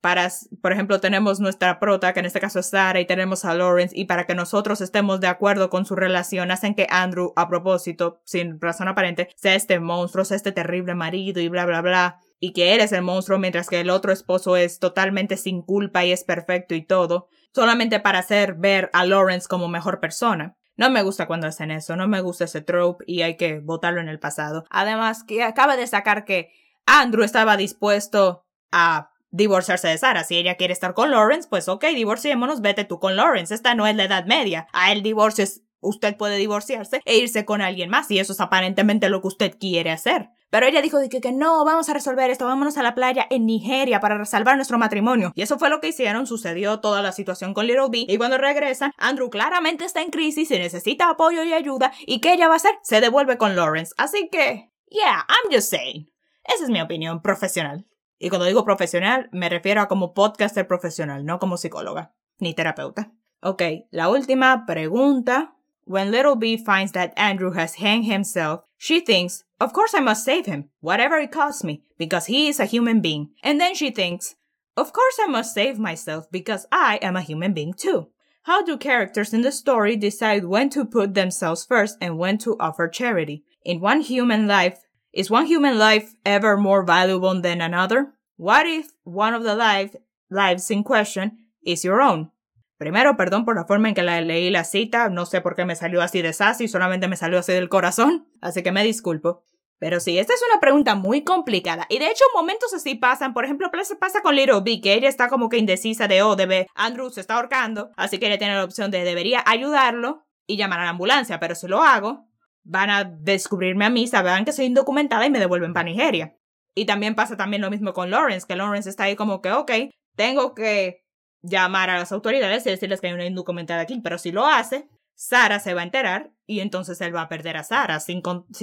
para, 0.00 0.30
por 0.62 0.72
ejemplo, 0.72 0.98
tenemos 1.00 1.40
nuestra 1.40 1.78
prota, 1.78 2.14
que 2.14 2.20
en 2.20 2.26
este 2.26 2.40
caso 2.40 2.60
es 2.60 2.70
Sara, 2.70 3.00
y 3.00 3.06
tenemos 3.06 3.44
a 3.44 3.54
Lawrence, 3.54 3.94
y 3.98 4.06
para 4.06 4.24
que 4.24 4.34
nosotros 4.34 4.80
estemos 4.80 5.20
de 5.20 5.26
acuerdo 5.26 5.68
con 5.68 5.84
su 5.84 5.94
relación, 5.94 6.50
hacen 6.50 6.74
que 6.74 6.86
Andrew, 6.88 7.34
a 7.36 7.48
propósito, 7.48 8.22
sin 8.24 8.58
razón 8.60 8.88
aparente, 8.88 9.28
sea 9.36 9.54
este 9.54 9.78
monstruo, 9.78 10.24
sea 10.24 10.38
este 10.38 10.52
terrible 10.52 10.94
marido 10.94 11.40
y 11.40 11.48
bla, 11.48 11.66
bla, 11.66 11.82
bla 11.82 12.20
y 12.40 12.52
que 12.54 12.74
él 12.74 12.80
es 12.80 12.92
el 12.92 13.02
monstruo 13.02 13.38
mientras 13.38 13.68
que 13.68 13.80
el 13.80 13.90
otro 13.90 14.12
esposo 14.12 14.56
es 14.56 14.78
totalmente 14.78 15.36
sin 15.36 15.62
culpa 15.62 16.04
y 16.04 16.12
es 16.12 16.24
perfecto 16.24 16.74
y 16.74 16.84
todo, 16.84 17.28
solamente 17.54 18.00
para 18.00 18.18
hacer 18.18 18.54
ver 18.54 18.90
a 18.94 19.04
Lawrence 19.04 19.46
como 19.46 19.68
mejor 19.68 20.00
persona. 20.00 20.56
No 20.80 20.88
me 20.88 21.02
gusta 21.02 21.26
cuando 21.26 21.46
hacen 21.46 21.70
eso, 21.70 21.94
no 21.94 22.08
me 22.08 22.22
gusta 22.22 22.44
ese 22.44 22.62
trope 22.62 23.04
y 23.06 23.20
hay 23.20 23.36
que 23.36 23.58
votarlo 23.58 24.00
en 24.00 24.08
el 24.08 24.18
pasado. 24.18 24.64
Además, 24.70 25.24
que 25.24 25.42
acaba 25.42 25.76
de 25.76 25.86
sacar 25.86 26.24
que 26.24 26.54
Andrew 26.86 27.22
estaba 27.22 27.58
dispuesto 27.58 28.46
a 28.72 29.10
divorciarse 29.30 29.88
de 29.88 29.98
Sara. 29.98 30.24
Si 30.24 30.38
ella 30.38 30.54
quiere 30.54 30.72
estar 30.72 30.94
con 30.94 31.10
Lawrence, 31.10 31.46
pues 31.50 31.68
ok, 31.68 31.84
divorciémonos, 31.94 32.62
vete 32.62 32.86
tú 32.86 32.98
con 32.98 33.14
Lawrence. 33.14 33.52
Esta 33.52 33.74
no 33.74 33.86
es 33.86 33.94
la 33.94 34.04
edad 34.04 34.24
media. 34.24 34.68
A 34.72 34.90
el 34.90 35.02
divorcio 35.02 35.44
es 35.44 35.62
usted 35.80 36.16
puede 36.16 36.38
divorciarse 36.38 37.02
e 37.04 37.18
irse 37.18 37.44
con 37.44 37.60
alguien 37.60 37.90
más 37.90 38.10
y 38.10 38.18
eso 38.18 38.32
es 38.32 38.40
aparentemente 38.40 39.10
lo 39.10 39.20
que 39.20 39.28
usted 39.28 39.58
quiere 39.60 39.90
hacer. 39.90 40.30
Pero 40.50 40.66
ella 40.66 40.82
dijo 40.82 40.98
que, 41.08 41.20
que 41.20 41.32
no, 41.32 41.64
vamos 41.64 41.88
a 41.88 41.94
resolver 41.94 42.28
esto, 42.28 42.44
vámonos 42.44 42.76
a 42.76 42.82
la 42.82 42.94
playa 42.94 43.26
en 43.30 43.46
Nigeria 43.46 44.00
para 44.00 44.24
salvar 44.24 44.56
nuestro 44.56 44.78
matrimonio. 44.78 45.32
Y 45.34 45.42
eso 45.42 45.58
fue 45.58 45.70
lo 45.70 45.80
que 45.80 45.88
hicieron, 45.88 46.26
sucedió 46.26 46.80
toda 46.80 47.02
la 47.02 47.12
situación 47.12 47.54
con 47.54 47.66
Little 47.66 47.88
B. 47.90 48.06
Y 48.08 48.18
cuando 48.18 48.36
regresan, 48.36 48.92
Andrew 48.98 49.30
claramente 49.30 49.84
está 49.84 50.02
en 50.02 50.10
crisis 50.10 50.50
y 50.50 50.58
necesita 50.58 51.08
apoyo 51.08 51.44
y 51.44 51.52
ayuda. 51.52 51.92
¿Y 52.06 52.20
qué 52.20 52.34
ella 52.34 52.48
va 52.48 52.54
a 52.54 52.56
hacer? 52.56 52.72
Se 52.82 53.00
devuelve 53.00 53.38
con 53.38 53.54
Lawrence. 53.54 53.94
Así 53.96 54.28
que, 54.30 54.70
yeah, 54.88 55.24
I'm 55.28 55.54
just 55.54 55.70
saying. 55.70 56.10
Esa 56.44 56.64
es 56.64 56.70
mi 56.70 56.80
opinión 56.80 57.22
profesional. 57.22 57.86
Y 58.18 58.28
cuando 58.28 58.46
digo 58.46 58.64
profesional, 58.64 59.28
me 59.32 59.48
refiero 59.48 59.80
a 59.80 59.88
como 59.88 60.12
podcaster 60.12 60.66
profesional, 60.66 61.24
no 61.24 61.38
como 61.38 61.56
psicóloga 61.56 62.12
ni 62.38 62.54
terapeuta. 62.54 63.12
Ok, 63.40 63.62
la 63.90 64.08
última 64.08 64.66
pregunta 64.66 65.54
When 65.86 66.10
Little 66.12 66.36
B 66.36 66.56
finds 66.56 66.92
that 66.92 67.12
Andrew 67.16 67.52
has 67.52 67.76
hanged 67.76 68.04
himself, 68.04 68.60
she 68.76 69.00
thinks, 69.00 69.44
Of 69.60 69.74
course 69.74 69.92
I 69.94 70.00
must 70.00 70.24
save 70.24 70.46
him, 70.46 70.70
whatever 70.80 71.18
it 71.18 71.30
costs 71.30 71.62
me, 71.62 71.82
because 71.98 72.26
he 72.26 72.48
is 72.48 72.58
a 72.58 72.64
human 72.64 73.02
being. 73.02 73.30
And 73.42 73.60
then 73.60 73.74
she 73.74 73.90
thinks, 73.90 74.34
Of 74.74 74.94
course 74.94 75.18
I 75.22 75.26
must 75.26 75.52
save 75.52 75.78
myself, 75.78 76.30
because 76.30 76.66
I 76.72 76.98
am 77.02 77.14
a 77.14 77.20
human 77.20 77.52
being 77.52 77.74
too. 77.74 78.08
How 78.44 78.64
do 78.64 78.78
characters 78.78 79.34
in 79.34 79.42
the 79.42 79.52
story 79.52 79.96
decide 79.96 80.46
when 80.46 80.70
to 80.70 80.86
put 80.86 81.12
themselves 81.12 81.66
first 81.66 81.98
and 82.00 82.16
when 82.16 82.38
to 82.38 82.56
offer 82.58 82.88
charity? 82.88 83.44
In 83.62 83.80
one 83.80 84.00
human 84.00 84.46
life, 84.46 84.78
is 85.12 85.30
one 85.30 85.44
human 85.44 85.78
life 85.78 86.14
ever 86.24 86.56
more 86.56 86.82
valuable 86.82 87.38
than 87.38 87.60
another? 87.60 88.14
What 88.36 88.66
if 88.66 88.86
one 89.04 89.34
of 89.34 89.42
the 89.42 89.54
life, 89.54 89.94
lives 90.30 90.70
in 90.70 90.84
question 90.84 91.36
is 91.62 91.84
your 91.84 92.00
own? 92.00 92.30
Primero, 92.78 93.14
perdón 93.14 93.44
por 93.44 93.56
la 93.56 93.66
forma 93.66 93.88
en 93.88 93.94
que 93.94 94.02
la 94.02 94.22
leí 94.22 94.50
la 94.50 94.64
cita, 94.64 95.10
no 95.10 95.26
sé 95.26 95.42
por 95.42 95.54
qué 95.54 95.66
me 95.66 95.76
salió 95.76 96.00
así 96.00 96.22
de 96.22 96.32
sassy, 96.32 96.66
solamente 96.66 97.08
me 97.08 97.16
salió 97.16 97.40
así 97.40 97.52
del 97.52 97.68
corazón, 97.68 98.26
así 98.40 98.62
que 98.62 98.72
me 98.72 98.82
disculpo. 98.82 99.44
Pero 99.80 99.98
sí, 99.98 100.18
esta 100.18 100.34
es 100.34 100.42
una 100.48 100.60
pregunta 100.60 100.94
muy 100.94 101.24
complicada. 101.24 101.86
Y 101.88 101.98
de 101.98 102.10
hecho, 102.10 102.22
momentos 102.34 102.74
así 102.74 102.96
pasan. 102.96 103.32
Por 103.32 103.46
ejemplo, 103.46 103.70
pasa 103.98 104.20
con 104.20 104.36
Little 104.36 104.60
B, 104.62 104.82
que 104.82 104.92
ella 104.92 105.08
está 105.08 105.28
como 105.28 105.48
que 105.48 105.56
indecisa 105.56 106.06
de, 106.06 106.22
oh, 106.22 106.36
debe, 106.36 106.66
Andrew 106.74 107.08
se 107.08 107.22
está 107.22 107.36
ahorcando. 107.36 107.90
Así 107.96 108.18
que 108.18 108.26
ella 108.26 108.38
tiene 108.38 108.54
la 108.54 108.64
opción 108.64 108.90
de 108.90 109.02
debería 109.04 109.42
ayudarlo 109.46 110.26
y 110.46 110.58
llamar 110.58 110.80
a 110.80 110.84
la 110.84 110.90
ambulancia. 110.90 111.40
Pero 111.40 111.54
si 111.54 111.66
lo 111.66 111.82
hago, 111.82 112.28
van 112.62 112.90
a 112.90 113.04
descubrirme 113.04 113.86
a 113.86 113.90
mí, 113.90 114.06
sabrán 114.06 114.44
que 114.44 114.52
soy 114.52 114.66
indocumentada 114.66 115.24
y 115.24 115.30
me 115.30 115.38
devuelven 115.38 115.72
para 115.72 115.84
Nigeria. 115.84 116.36
Y 116.74 116.84
también 116.84 117.14
pasa 117.14 117.38
también 117.38 117.62
lo 117.62 117.70
mismo 117.70 117.94
con 117.94 118.10
Lawrence, 118.10 118.46
que 118.46 118.56
Lawrence 118.56 118.90
está 118.90 119.04
ahí 119.04 119.16
como 119.16 119.40
que, 119.40 119.50
ok, 119.50 119.72
tengo 120.14 120.54
que 120.54 121.04
llamar 121.42 121.88
a 121.88 121.98
las 121.98 122.12
autoridades 122.12 122.66
y 122.66 122.70
decirles 122.70 123.00
que 123.00 123.06
hay 123.06 123.14
una 123.14 123.24
indocumentada 123.24 123.80
aquí, 123.80 123.98
pero 124.02 124.18
si 124.18 124.30
lo 124.30 124.46
hace, 124.46 124.88
Sara 125.20 125.60
se 125.60 125.74
va 125.74 125.82
a 125.82 125.84
enterar 125.84 126.32
y 126.46 126.60
entonces 126.60 126.98
él 127.02 127.14
va 127.14 127.20
a 127.20 127.28
perder 127.28 127.58
a 127.58 127.62
Sara, 127.62 128.00
sin, 128.00 128.22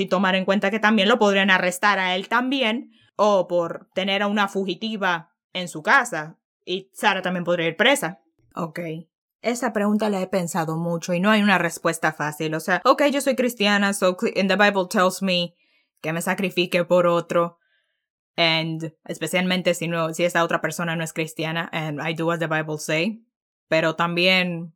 tomar 0.09 0.33
en 0.33 0.43
cuenta 0.43 0.71
que 0.71 0.79
también 0.79 1.07
lo 1.07 1.19
podrían 1.19 1.51
arrestar 1.51 1.99
a 1.99 2.15
él 2.15 2.29
también 2.29 2.93
o 3.15 3.47
por 3.47 3.91
tener 3.93 4.23
a 4.23 4.27
una 4.27 4.47
fugitiva 4.47 5.35
en 5.53 5.67
su 5.67 5.83
casa 5.83 6.39
y 6.65 6.89
Sara 6.95 7.21
también 7.21 7.43
podría 7.43 7.67
ir 7.67 7.77
presa. 7.77 8.23
Ok. 8.55 8.79
Esa 9.43 9.71
pregunta 9.71 10.09
la 10.09 10.19
he 10.19 10.25
pensado 10.25 10.77
mucho 10.77 11.13
y 11.13 11.19
no 11.19 11.29
hay 11.29 11.43
una 11.43 11.59
respuesta 11.59 12.11
fácil. 12.11 12.55
O 12.55 12.59
sea, 12.59 12.81
ok, 12.85 13.03
yo 13.11 13.21
soy 13.21 13.35
cristiana, 13.35 13.93
so 13.93 14.17
in 14.33 14.47
the 14.47 14.55
Bible 14.55 14.87
tells 14.89 15.21
me 15.21 15.53
que 16.01 16.11
me 16.11 16.23
sacrifique 16.23 16.83
por 16.85 17.05
otro. 17.05 17.59
And 18.35 18.95
especialmente 19.05 19.75
si 19.75 19.87
no, 19.87 20.11
si 20.11 20.23
esa 20.23 20.43
otra 20.43 20.59
persona 20.59 20.95
no 20.95 21.03
es 21.03 21.13
cristiana, 21.13 21.69
and 21.71 21.99
I 22.01 22.15
do 22.15 22.31
as 22.31 22.39
the 22.39 22.47
Bible 22.47 22.79
say. 22.79 23.23
Pero 23.67 23.95
también, 23.95 24.75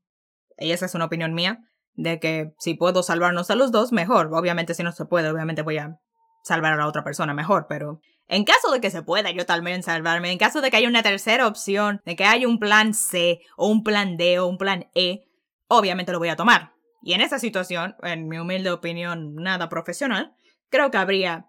y 0.59 0.73
esa 0.73 0.85
es 0.85 0.93
una 0.93 1.05
opinión 1.05 1.33
mía, 1.33 1.67
de 2.01 2.19
que 2.19 2.53
si 2.59 2.73
puedo 2.73 3.03
salvarnos 3.03 3.49
a 3.49 3.55
los 3.55 3.71
dos, 3.71 3.91
mejor. 3.91 4.33
Obviamente 4.33 4.73
si 4.73 4.83
no 4.83 4.91
se 4.91 5.05
puede, 5.05 5.29
obviamente 5.29 5.61
voy 5.61 5.77
a 5.77 5.99
salvar 6.43 6.73
a 6.73 6.77
la 6.77 6.87
otra 6.87 7.03
persona 7.03 7.33
mejor, 7.33 7.67
pero 7.69 7.99
en 8.27 8.45
caso 8.45 8.71
de 8.71 8.81
que 8.81 8.89
se 8.89 9.03
pueda 9.03 9.31
yo 9.31 9.45
también 9.45 9.83
salvarme, 9.83 10.31
en 10.31 10.37
caso 10.37 10.61
de 10.61 10.71
que 10.71 10.77
haya 10.77 10.87
una 10.87 11.03
tercera 11.03 11.47
opción, 11.47 12.01
de 12.05 12.15
que 12.15 12.25
haya 12.25 12.47
un 12.47 12.59
plan 12.59 12.93
C 12.93 13.41
o 13.57 13.67
un 13.67 13.83
plan 13.83 14.17
D 14.17 14.39
o 14.39 14.47
un 14.47 14.57
plan 14.57 14.89
E, 14.95 15.25
obviamente 15.67 16.11
lo 16.11 16.19
voy 16.19 16.29
a 16.29 16.35
tomar. 16.35 16.71
Y 17.03 17.13
en 17.13 17.21
esa 17.21 17.39
situación, 17.39 17.95
en 18.03 18.27
mi 18.27 18.37
humilde 18.37 18.71
opinión 18.71 19.35
nada 19.35 19.69
profesional, 19.69 20.33
creo 20.69 20.91
que 20.91 20.97
habría 20.97 21.47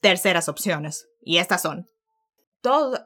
terceras 0.00 0.48
opciones. 0.48 1.08
Y 1.20 1.38
estas 1.38 1.62
son. 1.62 1.86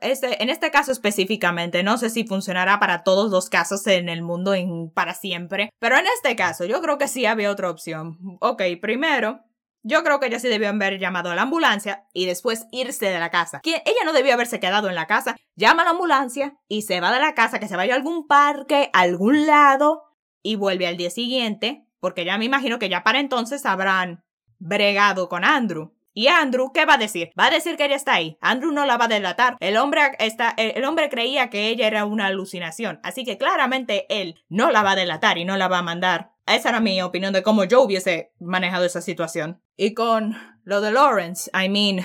Este, 0.00 0.42
en 0.42 0.50
este 0.50 0.70
caso 0.70 0.92
específicamente, 0.92 1.82
no 1.82 1.98
sé 1.98 2.10
si 2.10 2.24
funcionará 2.24 2.78
para 2.80 3.02
todos 3.02 3.30
los 3.30 3.48
casos 3.50 3.86
en 3.86 4.08
el 4.08 4.22
mundo 4.22 4.54
para 4.94 5.14
siempre, 5.14 5.70
pero 5.78 5.96
en 5.96 6.06
este 6.06 6.36
caso 6.36 6.64
yo 6.64 6.80
creo 6.80 6.98
que 6.98 7.08
sí 7.08 7.26
había 7.26 7.50
otra 7.50 7.70
opción. 7.70 8.18
Ok, 8.40 8.62
primero, 8.80 9.40
yo 9.82 10.02
creo 10.02 10.20
que 10.20 10.26
ella 10.26 10.38
sí 10.38 10.48
debió 10.48 10.68
haber 10.68 10.98
llamado 10.98 11.30
a 11.30 11.34
la 11.34 11.42
ambulancia 11.42 12.04
y 12.12 12.26
después 12.26 12.66
irse 12.70 13.06
de 13.06 13.18
la 13.18 13.30
casa. 13.30 13.60
Que 13.62 13.82
ella 13.86 14.04
no 14.04 14.12
debió 14.12 14.34
haberse 14.34 14.60
quedado 14.60 14.88
en 14.88 14.94
la 14.94 15.06
casa. 15.06 15.36
Llama 15.56 15.82
a 15.82 15.84
la 15.86 15.90
ambulancia 15.92 16.58
y 16.68 16.82
se 16.82 17.00
va 17.00 17.12
de 17.12 17.20
la 17.20 17.34
casa, 17.34 17.58
que 17.58 17.68
se 17.68 17.76
vaya 17.76 17.94
a 17.94 17.96
algún 17.96 18.26
parque, 18.26 18.90
a 18.92 19.00
algún 19.00 19.46
lado 19.46 20.02
y 20.42 20.56
vuelve 20.56 20.86
al 20.86 20.96
día 20.96 21.10
siguiente, 21.10 21.86
porque 21.98 22.24
ya 22.24 22.38
me 22.38 22.44
imagino 22.44 22.78
que 22.78 22.88
ya 22.88 23.02
para 23.02 23.20
entonces 23.20 23.64
habrán 23.66 24.22
bregado 24.58 25.28
con 25.28 25.44
Andrew. 25.44 25.94
Y 26.12 26.26
Andrew, 26.26 26.72
¿qué 26.72 26.86
va 26.86 26.94
a 26.94 26.98
decir? 26.98 27.30
Va 27.38 27.46
a 27.46 27.50
decir 27.50 27.76
que 27.76 27.84
ella 27.84 27.96
está 27.96 28.14
ahí. 28.14 28.36
Andrew 28.40 28.72
no 28.72 28.84
la 28.84 28.96
va 28.96 29.04
a 29.04 29.08
delatar. 29.08 29.56
El 29.60 29.76
hombre, 29.76 30.02
está, 30.18 30.54
el 30.56 30.84
hombre 30.84 31.08
creía 31.08 31.50
que 31.50 31.68
ella 31.68 31.86
era 31.86 32.04
una 32.04 32.26
alucinación. 32.26 33.00
Así 33.02 33.24
que 33.24 33.38
claramente 33.38 34.06
él 34.08 34.42
no 34.48 34.70
la 34.70 34.82
va 34.82 34.92
a 34.92 34.96
delatar 34.96 35.38
y 35.38 35.44
no 35.44 35.56
la 35.56 35.68
va 35.68 35.78
a 35.78 35.82
mandar. 35.82 36.32
Esa 36.46 36.70
era 36.70 36.80
mi 36.80 37.00
opinión 37.00 37.32
de 37.32 37.42
cómo 37.42 37.64
yo 37.64 37.82
hubiese 37.82 38.32
manejado 38.40 38.84
esa 38.84 39.00
situación. 39.00 39.62
Y 39.76 39.94
con 39.94 40.36
lo 40.64 40.80
de 40.80 40.90
Lawrence, 40.90 41.50
I 41.54 41.68
mean, 41.68 42.04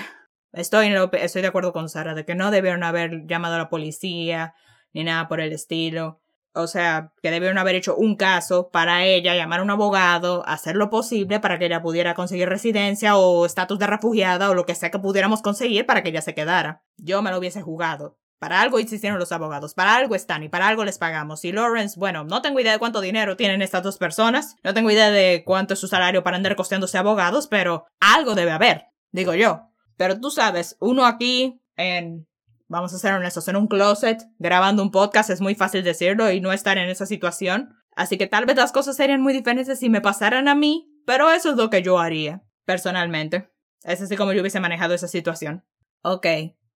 estoy, 0.52 0.94
estoy 1.20 1.42
de 1.42 1.48
acuerdo 1.48 1.72
con 1.72 1.88
Sara 1.88 2.14
de 2.14 2.24
que 2.24 2.36
no 2.36 2.50
debieron 2.50 2.84
haber 2.84 3.26
llamado 3.26 3.56
a 3.56 3.58
la 3.58 3.68
policía 3.68 4.54
ni 4.92 5.04
nada 5.04 5.26
por 5.28 5.40
el 5.40 5.52
estilo. 5.52 6.20
O 6.56 6.66
sea, 6.66 7.12
que 7.22 7.30
debieron 7.30 7.58
haber 7.58 7.74
hecho 7.74 7.94
un 7.94 8.16
caso 8.16 8.70
para 8.70 9.04
ella, 9.04 9.34
llamar 9.34 9.60
a 9.60 9.62
un 9.62 9.70
abogado, 9.70 10.42
hacer 10.46 10.74
lo 10.74 10.88
posible 10.88 11.38
para 11.38 11.58
que 11.58 11.66
ella 11.66 11.82
pudiera 11.82 12.14
conseguir 12.14 12.48
residencia 12.48 13.16
o 13.16 13.44
estatus 13.44 13.78
de 13.78 13.86
refugiada 13.86 14.48
o 14.48 14.54
lo 14.54 14.64
que 14.64 14.74
sea 14.74 14.90
que 14.90 14.98
pudiéramos 14.98 15.42
conseguir 15.42 15.84
para 15.84 16.02
que 16.02 16.08
ella 16.08 16.22
se 16.22 16.34
quedara. 16.34 16.82
Yo 16.96 17.20
me 17.20 17.30
lo 17.30 17.38
hubiese 17.38 17.60
jugado. 17.60 18.18
Para 18.38 18.60
algo 18.60 18.78
existieron 18.78 19.18
los 19.18 19.32
abogados, 19.32 19.74
para 19.74 19.96
algo 19.96 20.14
están 20.14 20.42
y 20.42 20.48
para 20.48 20.68
algo 20.68 20.84
les 20.84 20.98
pagamos. 20.98 21.44
Y 21.44 21.52
Lawrence, 21.52 21.98
bueno, 21.98 22.24
no 22.24 22.42
tengo 22.42 22.60
idea 22.60 22.72
de 22.72 22.78
cuánto 22.78 23.00
dinero 23.00 23.36
tienen 23.36 23.60
estas 23.60 23.82
dos 23.82 23.98
personas, 23.98 24.56
no 24.62 24.72
tengo 24.72 24.90
idea 24.90 25.10
de 25.10 25.42
cuánto 25.44 25.74
es 25.74 25.80
su 25.80 25.88
salario 25.88 26.22
para 26.22 26.36
andar 26.36 26.56
costeándose 26.56 26.98
abogados, 26.98 27.48
pero 27.48 27.86
algo 28.00 28.34
debe 28.34 28.50
haber, 28.50 28.86
digo 29.10 29.34
yo. 29.34 29.68
Pero 29.96 30.20
tú 30.20 30.30
sabes, 30.30 30.76
uno 30.80 31.06
aquí 31.06 31.60
en 31.76 32.26
vamos 32.68 32.92
a 32.94 32.98
ser 32.98 33.14
honestos, 33.14 33.48
en 33.48 33.56
un 33.56 33.66
closet 33.66 34.22
grabando 34.38 34.82
un 34.82 34.90
podcast 34.90 35.30
es 35.30 35.40
muy 35.40 35.54
fácil 35.54 35.84
decirlo 35.84 36.30
y 36.30 36.40
no 36.40 36.52
estar 36.52 36.78
en 36.78 36.88
esa 36.88 37.06
situación. 37.06 37.74
Así 37.94 38.18
que 38.18 38.26
tal 38.26 38.44
vez 38.44 38.56
las 38.56 38.72
cosas 38.72 38.96
serían 38.96 39.22
muy 39.22 39.32
diferentes 39.32 39.78
si 39.78 39.88
me 39.88 40.00
pasaran 40.00 40.48
a 40.48 40.54
mí, 40.54 40.92
pero 41.06 41.30
eso 41.30 41.50
es 41.50 41.56
lo 41.56 41.70
que 41.70 41.82
yo 41.82 41.98
haría, 41.98 42.42
personalmente. 42.64 43.50
Es 43.82 44.02
así 44.02 44.16
como 44.16 44.32
yo 44.32 44.40
hubiese 44.40 44.60
manejado 44.60 44.94
esa 44.94 45.08
situación. 45.08 45.64
Ok, 46.02 46.26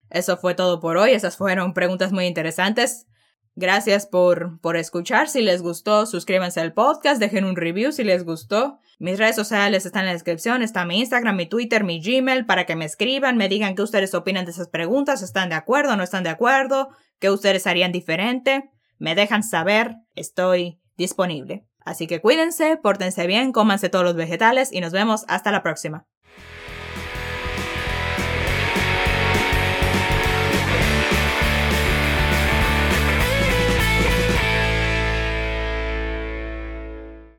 eso 0.09 0.37
fue 0.37 0.55
todo 0.55 0.79
por 0.79 0.97
hoy. 0.97 1.11
Esas 1.11 1.37
fueron 1.37 1.73
preguntas 1.73 2.11
muy 2.11 2.25
interesantes. 2.25 3.07
Gracias 3.55 4.05
por, 4.05 4.59
por 4.61 4.77
escuchar. 4.77 5.27
Si 5.27 5.41
les 5.41 5.61
gustó, 5.61 6.05
suscríbanse 6.05 6.61
al 6.61 6.73
podcast, 6.73 7.19
dejen 7.19 7.45
un 7.45 7.55
review 7.55 7.91
si 7.91 8.03
les 8.03 8.23
gustó. 8.23 8.79
Mis 9.01 9.17
redes 9.17 9.35
sociales 9.35 9.87
están 9.87 10.01
en 10.01 10.09
la 10.09 10.13
descripción, 10.13 10.61
está 10.61 10.85
mi 10.85 10.99
Instagram, 10.99 11.35
mi 11.35 11.47
Twitter, 11.47 11.83
mi 11.83 11.99
Gmail, 11.99 12.45
para 12.45 12.67
que 12.67 12.75
me 12.75 12.85
escriban, 12.85 13.35
me 13.35 13.49
digan 13.49 13.73
qué 13.73 13.81
ustedes 13.81 14.13
opinan 14.13 14.45
de 14.45 14.51
esas 14.51 14.67
preguntas, 14.67 15.23
están 15.23 15.49
de 15.49 15.55
acuerdo, 15.55 15.95
no 15.95 16.03
están 16.03 16.23
de 16.23 16.29
acuerdo, 16.29 16.89
qué 17.17 17.31
ustedes 17.31 17.65
harían 17.65 17.91
diferente, 17.91 18.69
me 18.99 19.15
dejan 19.15 19.41
saber, 19.41 19.95
estoy 20.13 20.79
disponible. 20.97 21.65
Así 21.83 22.05
que 22.05 22.21
cuídense, 22.21 22.77
pórtense 22.77 23.25
bien, 23.25 23.53
cómanse 23.53 23.89
todos 23.89 24.05
los 24.05 24.15
vegetales 24.15 24.71
y 24.71 24.81
nos 24.81 24.93
vemos 24.93 25.25
hasta 25.27 25.51
la 25.51 25.63
próxima. 25.63 26.05